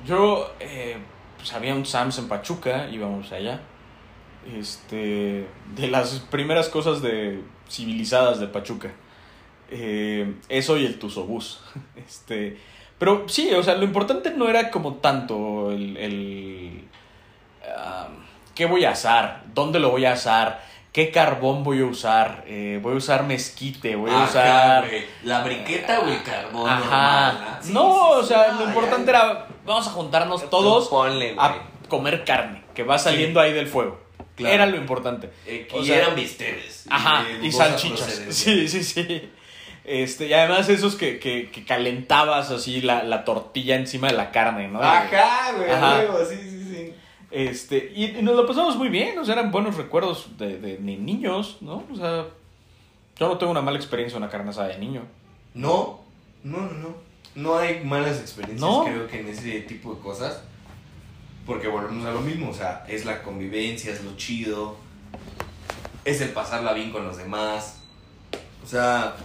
[0.05, 0.97] Yo, eh,
[1.37, 3.61] pues, había un Sams en Pachuca, íbamos allá.
[4.57, 8.91] Este, de las primeras cosas de civilizadas de Pachuca.
[9.69, 11.61] Eh, eso y el Tusobús.
[11.95, 12.57] Este,
[12.97, 16.83] pero sí, o sea, lo importante no era como tanto el, el
[17.65, 18.09] ah,
[18.55, 22.79] qué voy a asar, dónde lo voy a asar, qué carbón voy a usar, eh,
[22.81, 24.89] voy a usar mezquite, voy a usar...
[25.23, 26.69] La briqueta o el carbón.
[26.69, 27.31] Ajá.
[27.33, 29.19] normal, Sí, no, sí, o sea, no, lo importante ya.
[29.19, 31.37] era, vamos a juntarnos todos Ponle, güey.
[31.47, 33.99] a comer carne, que va saliendo ahí del fuego.
[34.35, 34.53] Claro.
[34.55, 35.29] Era lo importante.
[35.45, 36.85] Eh, o y sea- eran bisteres.
[36.89, 38.21] Ajá, y salchichas.
[38.29, 39.29] Sí, sí, sí.
[39.85, 44.31] Este, y además esos que, que, que calentabas así la, la tortilla encima de la
[44.31, 44.81] carne, ¿no?
[44.81, 46.01] Ajá, güey, Ajá.
[46.29, 46.93] sí, sí, sí.
[47.31, 50.77] Este, y, y nos lo pasamos muy bien, o sea, eran buenos recuerdos de, de,
[50.77, 51.83] de niños, ¿no?
[51.91, 52.25] O sea,
[53.17, 55.01] yo no tengo una mala experiencia en una carne asada de niño.
[55.53, 56.01] No,
[56.43, 57.08] no, no, no.
[57.39, 58.83] No hay malas experiencias, No.
[58.83, 60.41] creo que en ese tipo de cosas.
[61.45, 64.75] Porque volvemos a lo mismo, o sea, es la convivencia, es lo chido.
[66.05, 67.77] Es el pasarla bien con los demás.
[68.63, 69.15] O sea,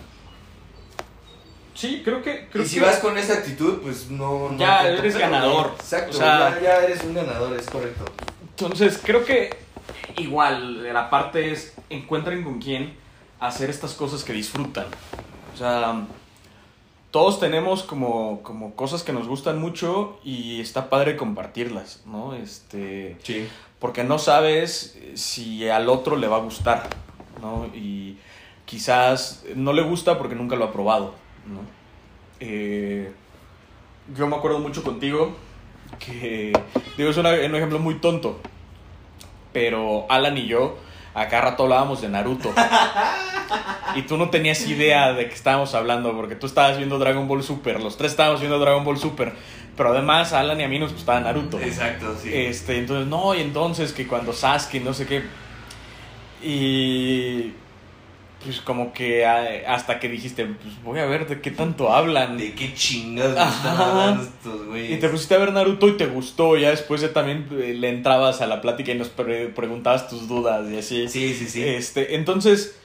[1.74, 2.48] Sí, creo que...
[2.52, 4.48] Creo y si que- vas con esa actitud, pues no.
[4.50, 5.72] no Ya eres ganador.
[5.74, 8.04] Exacto, O sea- ya, ya eres un ganador, es correcto.
[8.50, 9.50] Entonces, creo que
[10.16, 12.94] igual, la parte es encuentren con quién
[13.40, 14.86] hacer estas cosas que disfrutan.
[15.52, 16.06] O sea,
[17.14, 22.34] todos tenemos como, como cosas que nos gustan mucho y está padre compartirlas, ¿no?
[22.34, 23.46] Este, Sí.
[23.78, 26.88] porque no sabes si al otro le va a gustar,
[27.40, 27.66] ¿no?
[27.72, 28.16] Y
[28.64, 31.14] quizás no le gusta porque nunca lo ha probado,
[31.46, 31.60] ¿no?
[32.40, 33.12] Eh,
[34.16, 35.36] yo me acuerdo mucho contigo
[36.00, 36.52] que,
[36.96, 38.40] digo, es una- un ejemplo muy tonto,
[39.52, 40.78] pero Alan y yo
[41.14, 42.52] a cada rato hablábamos de Naruto.
[43.94, 47.42] Y tú no tenías idea de que estábamos hablando, porque tú estabas viendo Dragon Ball
[47.42, 49.32] Super, los tres estábamos viendo Dragon Ball Super,
[49.76, 51.60] pero además a Alan y a mí nos gustaba Naruto.
[51.60, 52.30] Exacto, sí.
[52.32, 55.22] Este, entonces, no, y entonces que cuando Sasuke, no sé qué.
[56.42, 57.54] Y.
[58.44, 62.36] Pues como que ah, hasta que dijiste, pues voy a ver de qué tanto hablan.
[62.36, 64.90] ¿De qué chingados están hablando estos güeyes?
[64.90, 66.56] Y te pusiste a ver Naruto y te gustó.
[66.58, 70.28] Ya después ya también eh, le entrabas a la plática y nos pre- preguntabas tus
[70.28, 71.08] dudas y así.
[71.08, 71.62] Sí, sí, sí.
[71.66, 72.78] Este, entonces,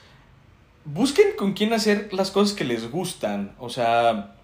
[0.86, 3.52] busquen con quién hacer las cosas que les gustan.
[3.58, 4.34] O sea,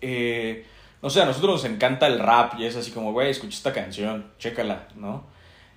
[0.00, 0.66] eh,
[1.00, 3.72] no sé, a nosotros nos encanta el rap y es así como, güey, escucha esta
[3.72, 5.24] canción, chécala, ¿no?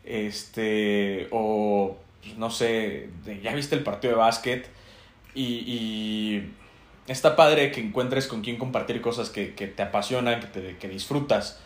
[0.03, 1.95] Este, o,
[2.37, 3.09] no sé,
[3.43, 4.69] ya viste el partido de básquet
[5.35, 6.51] y, y
[7.07, 10.87] está padre que encuentres con quién compartir cosas que, que te apasionan, que, te, que
[10.89, 11.59] disfrutas.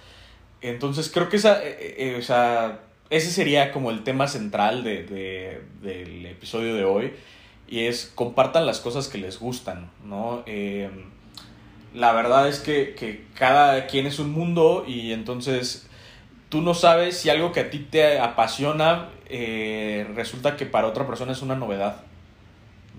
[0.61, 5.03] Entonces creo que esa, eh, eh, o sea, ese sería como el tema central de,
[5.03, 7.13] de- del episodio de hoy.
[7.67, 10.43] Y es compartan las cosas que les gustan, ¿no?
[10.45, 10.89] Eh,
[11.93, 15.87] la verdad es que, que cada quien es un mundo y entonces
[16.49, 21.07] tú no sabes si algo que a ti te apasiona eh, resulta que para otra
[21.07, 22.03] persona es una novedad,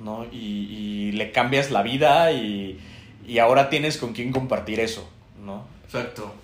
[0.02, 0.24] ¿no?
[0.32, 2.78] Y, y le cambias la vida y,
[3.26, 5.08] y ahora tienes con quién compartir eso,
[5.44, 5.64] ¿no?
[5.84, 6.34] Exacto.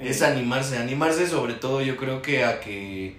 [0.00, 3.16] Eh, Es animarse, animarse sobre todo yo creo que a que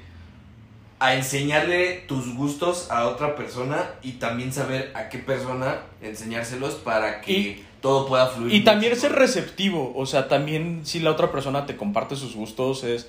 [0.99, 7.21] a enseñarle tus gustos a otra persona y también saber a qué persona enseñárselos para
[7.21, 8.51] que Y- todo pueda fluir.
[8.53, 12.83] Y también ser receptivo, o sea, también si la otra persona te comparte sus gustos
[12.83, 13.07] es,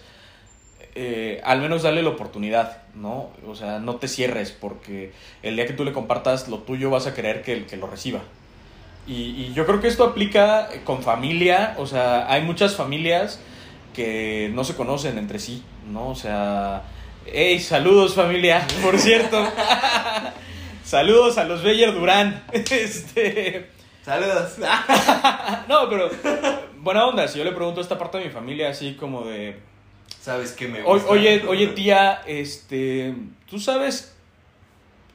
[0.97, 3.31] eh, al menos darle la oportunidad, ¿no?
[3.47, 7.07] O sea, no te cierres porque el día que tú le compartas lo tuyo vas
[7.07, 8.21] a querer que, que lo reciba.
[9.07, 13.41] Y, y yo creo que esto aplica con familia, o sea, hay muchas familias
[13.95, 16.09] que no se conocen entre sí, ¿no?
[16.09, 16.83] O sea,
[17.25, 19.47] hey, saludos familia, por cierto.
[20.85, 22.45] saludos a los Beyer Durán.
[22.53, 23.71] Este...
[24.05, 24.59] Saludos.
[25.69, 26.09] No, pero
[26.79, 27.27] buena onda.
[27.27, 29.59] Si yo le pregunto a esta parte de mi familia, así como de.
[30.27, 31.09] ¿Sabes qué me "O- gusta?
[31.09, 33.15] Oye, oye, tía, este.
[33.49, 34.13] ¿Tú sabes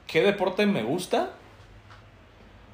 [0.08, 1.32] qué deporte me gusta?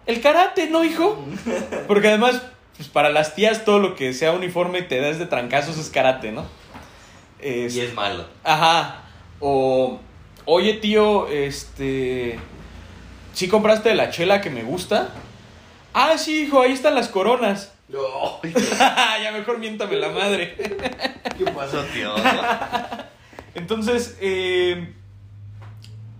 [0.05, 1.17] El karate, ¿no, hijo?
[1.87, 2.43] Porque además,
[2.75, 5.89] pues para las tías, todo lo que sea uniforme y te das de trancazos es
[5.89, 6.45] karate, ¿no?
[7.39, 8.27] Es- Y es malo.
[8.43, 9.01] Ajá.
[9.39, 9.99] O.
[10.45, 12.37] Oye, tío, este.
[13.33, 15.09] ¿Sí compraste la chela que me gusta?
[15.91, 17.73] Ah, sí, hijo, ahí están las coronas.
[17.89, 18.41] No,
[19.23, 20.55] ya mejor miéntame la madre.
[21.37, 22.13] ¿Qué pasó, tío?
[23.55, 24.93] Entonces, eh,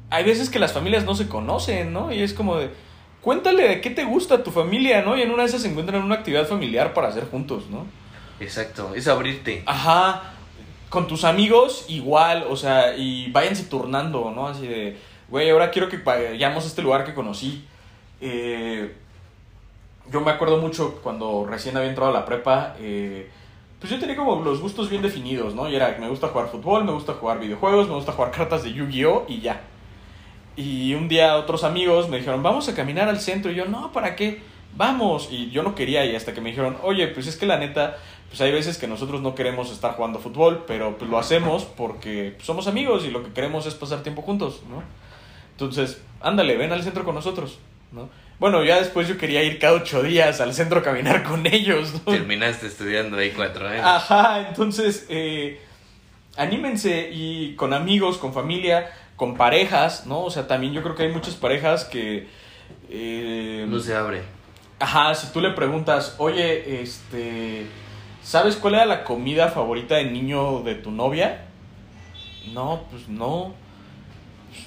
[0.10, 2.12] hay veces que las familias no se conocen, ¿no?
[2.12, 2.70] Y es como de,
[3.22, 5.18] cuéntale de qué te gusta a tu familia, ¿no?
[5.18, 7.86] Y en una de esas se encuentran una actividad familiar para hacer juntos, ¿no?
[8.40, 9.64] Exacto, es abrirte.
[9.66, 10.34] Ajá.
[10.90, 14.48] Con tus amigos, igual, o sea, y váyanse turnando, ¿no?
[14.48, 14.98] Así de,
[15.28, 17.66] güey, ahora quiero que vayamos a este lugar que conocí.
[18.22, 18.96] Eh,
[20.12, 23.30] yo me acuerdo mucho cuando recién había entrado a la prepa, eh,
[23.80, 25.70] pues yo tenía como los gustos bien definidos, ¿no?
[25.70, 28.74] Y era me gusta jugar fútbol, me gusta jugar videojuegos, me gusta jugar cartas de
[28.74, 29.26] Yu-Gi-Oh!
[29.28, 29.62] y ya.
[30.56, 33.52] Y un día otros amigos me dijeron, vamos a caminar al centro.
[33.52, 34.42] Y yo, no, ¿para qué?
[34.76, 35.30] Vamos.
[35.32, 37.98] Y yo no quería y hasta que me dijeron, oye, pues es que la neta,
[38.28, 42.36] pues hay veces que nosotros no queremos estar jugando fútbol, pero pues lo hacemos porque
[42.42, 44.82] somos amigos y lo que queremos es pasar tiempo juntos, ¿no?
[45.52, 47.60] Entonces, ándale, ven al centro con nosotros,
[47.92, 48.10] ¿no?
[48.40, 51.94] Bueno, ya después yo quería ir cada ocho días al centro a caminar con ellos,
[51.94, 52.12] ¿no?
[52.12, 53.84] Terminaste estudiando ahí cuatro años.
[53.84, 55.60] Ajá, entonces, eh,
[56.36, 60.22] anímense y con amigos, con familia, con parejas, ¿no?
[60.22, 62.28] O sea, también yo creo que hay muchas parejas que...
[62.90, 64.22] eh, No se abre.
[64.80, 67.66] Ajá, si tú le preguntas, oye, este,
[68.22, 71.46] ¿sabes cuál era la comida favorita de niño de tu novia?
[72.54, 73.56] No, pues no.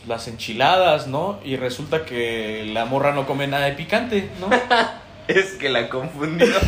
[0.06, 1.38] Las enchiladas, ¿no?
[1.44, 4.48] Y resulta que la morra no come nada de picante, ¿no?
[5.28, 6.48] Es que la confundió.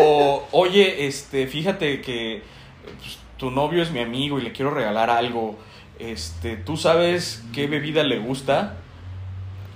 [0.00, 2.42] O, oye, este, fíjate que
[2.98, 5.58] pues, tu novio es mi amigo y le quiero regalar algo.
[5.98, 8.76] Este, ¿tú sabes qué bebida le gusta?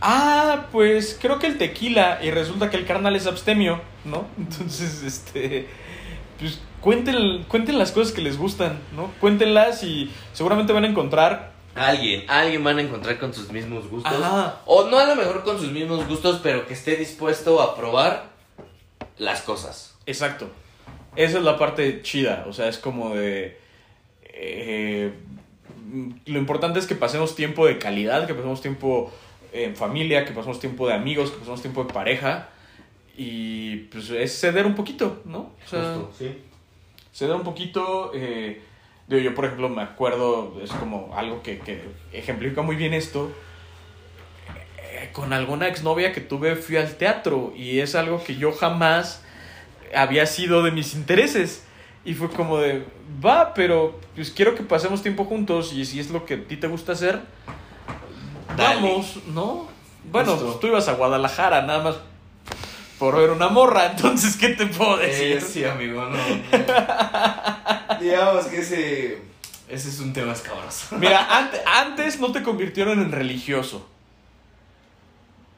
[0.01, 2.19] Ah, pues creo que el tequila.
[2.23, 4.27] Y resulta que el carnal es abstemio, ¿no?
[4.39, 5.69] Entonces, este.
[6.39, 9.11] Pues cuenten, cuenten las cosas que les gustan, ¿no?
[9.21, 11.52] Cuéntenlas y seguramente van a encontrar.
[11.75, 14.13] Alguien, alguien van a encontrar con sus mismos gustos.
[14.13, 14.61] Ajá.
[14.67, 18.31] O no a lo mejor con sus mismos gustos, pero que esté dispuesto a probar
[19.19, 19.95] las cosas.
[20.07, 20.51] Exacto.
[21.17, 22.45] Esa es la parte chida.
[22.49, 23.59] O sea, es como de.
[24.25, 25.13] eh,
[26.27, 29.13] lo importante es que pasemos tiempo de calidad, que pasemos tiempo
[29.53, 32.49] en familia, que pasemos tiempo de amigos, que pasemos tiempo de pareja.
[33.17, 35.39] Y pues es ceder un poquito, ¿no?
[35.65, 36.39] O sea, Justo, sí.
[37.13, 38.11] ceder un poquito.
[38.15, 38.63] eh,
[39.09, 41.83] digo, yo, por ejemplo, me acuerdo, es como algo que, que
[42.13, 43.31] ejemplifica muy bien esto.
[44.79, 49.23] Eh, con alguna exnovia que tuve fui al teatro y es algo que yo jamás
[49.95, 51.65] había sido de mis intereses.
[52.05, 52.85] Y fue como de,
[53.25, 56.57] va, pero pues quiero que pasemos tiempo juntos y si es lo que a ti
[56.57, 57.21] te gusta hacer,
[58.57, 58.75] Dale.
[58.75, 59.69] vamos, ¿no?
[60.11, 61.97] Bueno, pues tú ibas a Guadalajara nada más
[63.03, 65.39] por ver una morra, entonces, ¿qué te puedo decir?
[65.39, 66.17] Eh, sí, amigo, no.
[66.19, 67.99] no.
[68.01, 69.19] Digamos que ese,
[69.69, 70.95] ese es un tema escabroso.
[70.99, 73.89] Mira, ante- antes no te convirtieron en religioso.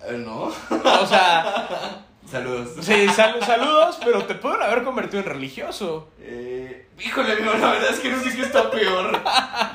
[0.08, 0.44] Eh, ¿No?
[0.44, 2.70] O sea, Saludos.
[2.80, 6.08] sí, sal- saludos, pero te pueden haber convertido en religioso.
[6.22, 9.20] Eh, híjole, amigo, la verdad es que no sé qué está peor.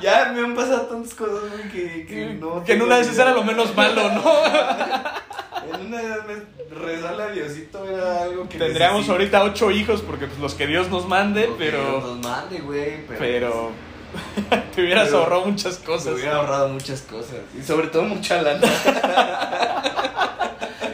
[0.00, 2.64] Ya me han pasado tantas cosas, que, que no.
[2.64, 4.24] que en una esas era lo menos malo, ¿no?
[5.74, 8.58] En una esas me resala Diosito, era algo que.
[8.58, 9.12] Tendríamos necesito.
[9.12, 12.58] ahorita ocho hijos porque pues, los que Dios nos mande, Lo que pero, Nos mande,
[12.60, 13.18] güey, pero.
[13.18, 13.70] pero
[14.74, 16.14] te hubieras Pero- ahorrado muchas cosas.
[16.14, 17.36] hubiera ahorrado muchas cosas.
[17.58, 18.60] Y sobre todo mucha lana.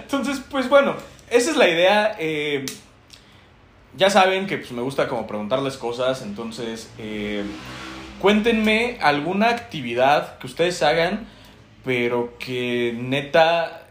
[0.02, 0.94] Entonces, pues bueno,
[1.30, 2.16] esa es la idea.
[2.18, 2.64] eh,
[3.96, 7.44] ya saben que pues, me gusta como preguntarles cosas, entonces eh,
[8.20, 11.26] cuéntenme alguna actividad que ustedes hagan,
[11.82, 13.86] pero que neta,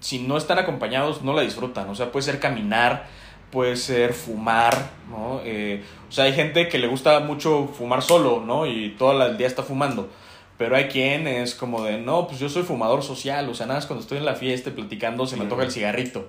[0.00, 1.88] si no están acompañados, no la disfrutan.
[1.88, 3.06] O sea, puede ser caminar,
[3.50, 5.40] puede ser fumar, ¿no?
[5.44, 8.66] Eh, o sea, hay gente que le gusta mucho fumar solo, ¿no?
[8.66, 10.08] Y todo el día está fumando.
[10.56, 13.78] Pero hay quien es como de, no, pues yo soy fumador social, o sea, nada
[13.78, 16.28] más cuando estoy en la fiesta platicando se me toca el cigarrito.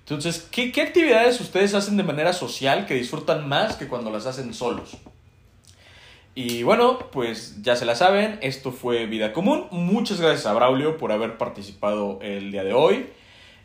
[0.00, 4.24] Entonces, ¿qué, ¿qué actividades ustedes hacen de manera social que disfrutan más que cuando las
[4.24, 4.96] hacen solos?
[6.40, 9.66] Y bueno, pues ya se la saben, esto fue Vida Común.
[9.72, 13.08] Muchas gracias a Braulio por haber participado el día de hoy.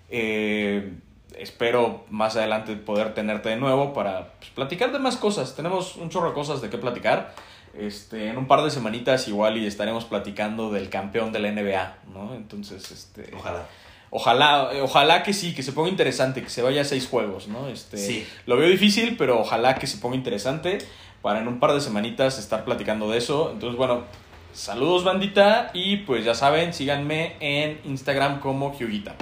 [0.10, 0.92] Eh,
[1.38, 5.56] espero más adelante poder tenerte de nuevo para pues, platicar de más cosas.
[5.56, 7.36] Tenemos un chorro de cosas de qué platicar.
[7.78, 11.98] Este, en un par de semanitas igual y estaremos platicando del campeón de la NBA,
[12.12, 12.34] ¿no?
[12.34, 13.36] Entonces, este...
[13.36, 13.68] Ojalá.
[14.16, 17.68] Ojalá, ojalá que sí, que se ponga interesante, que se vaya a seis juegos, ¿no?
[17.68, 18.28] Este, Sí.
[18.48, 20.80] Lo veo difícil, pero ojalá que se ponga interesante
[21.24, 23.50] para en un par de semanitas estar platicando de eso.
[23.52, 24.04] Entonces, bueno,
[24.52, 29.16] saludos bandita y pues ya saben, síganme en Instagram como Hyugita.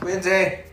[0.00, 0.71] Cuídense.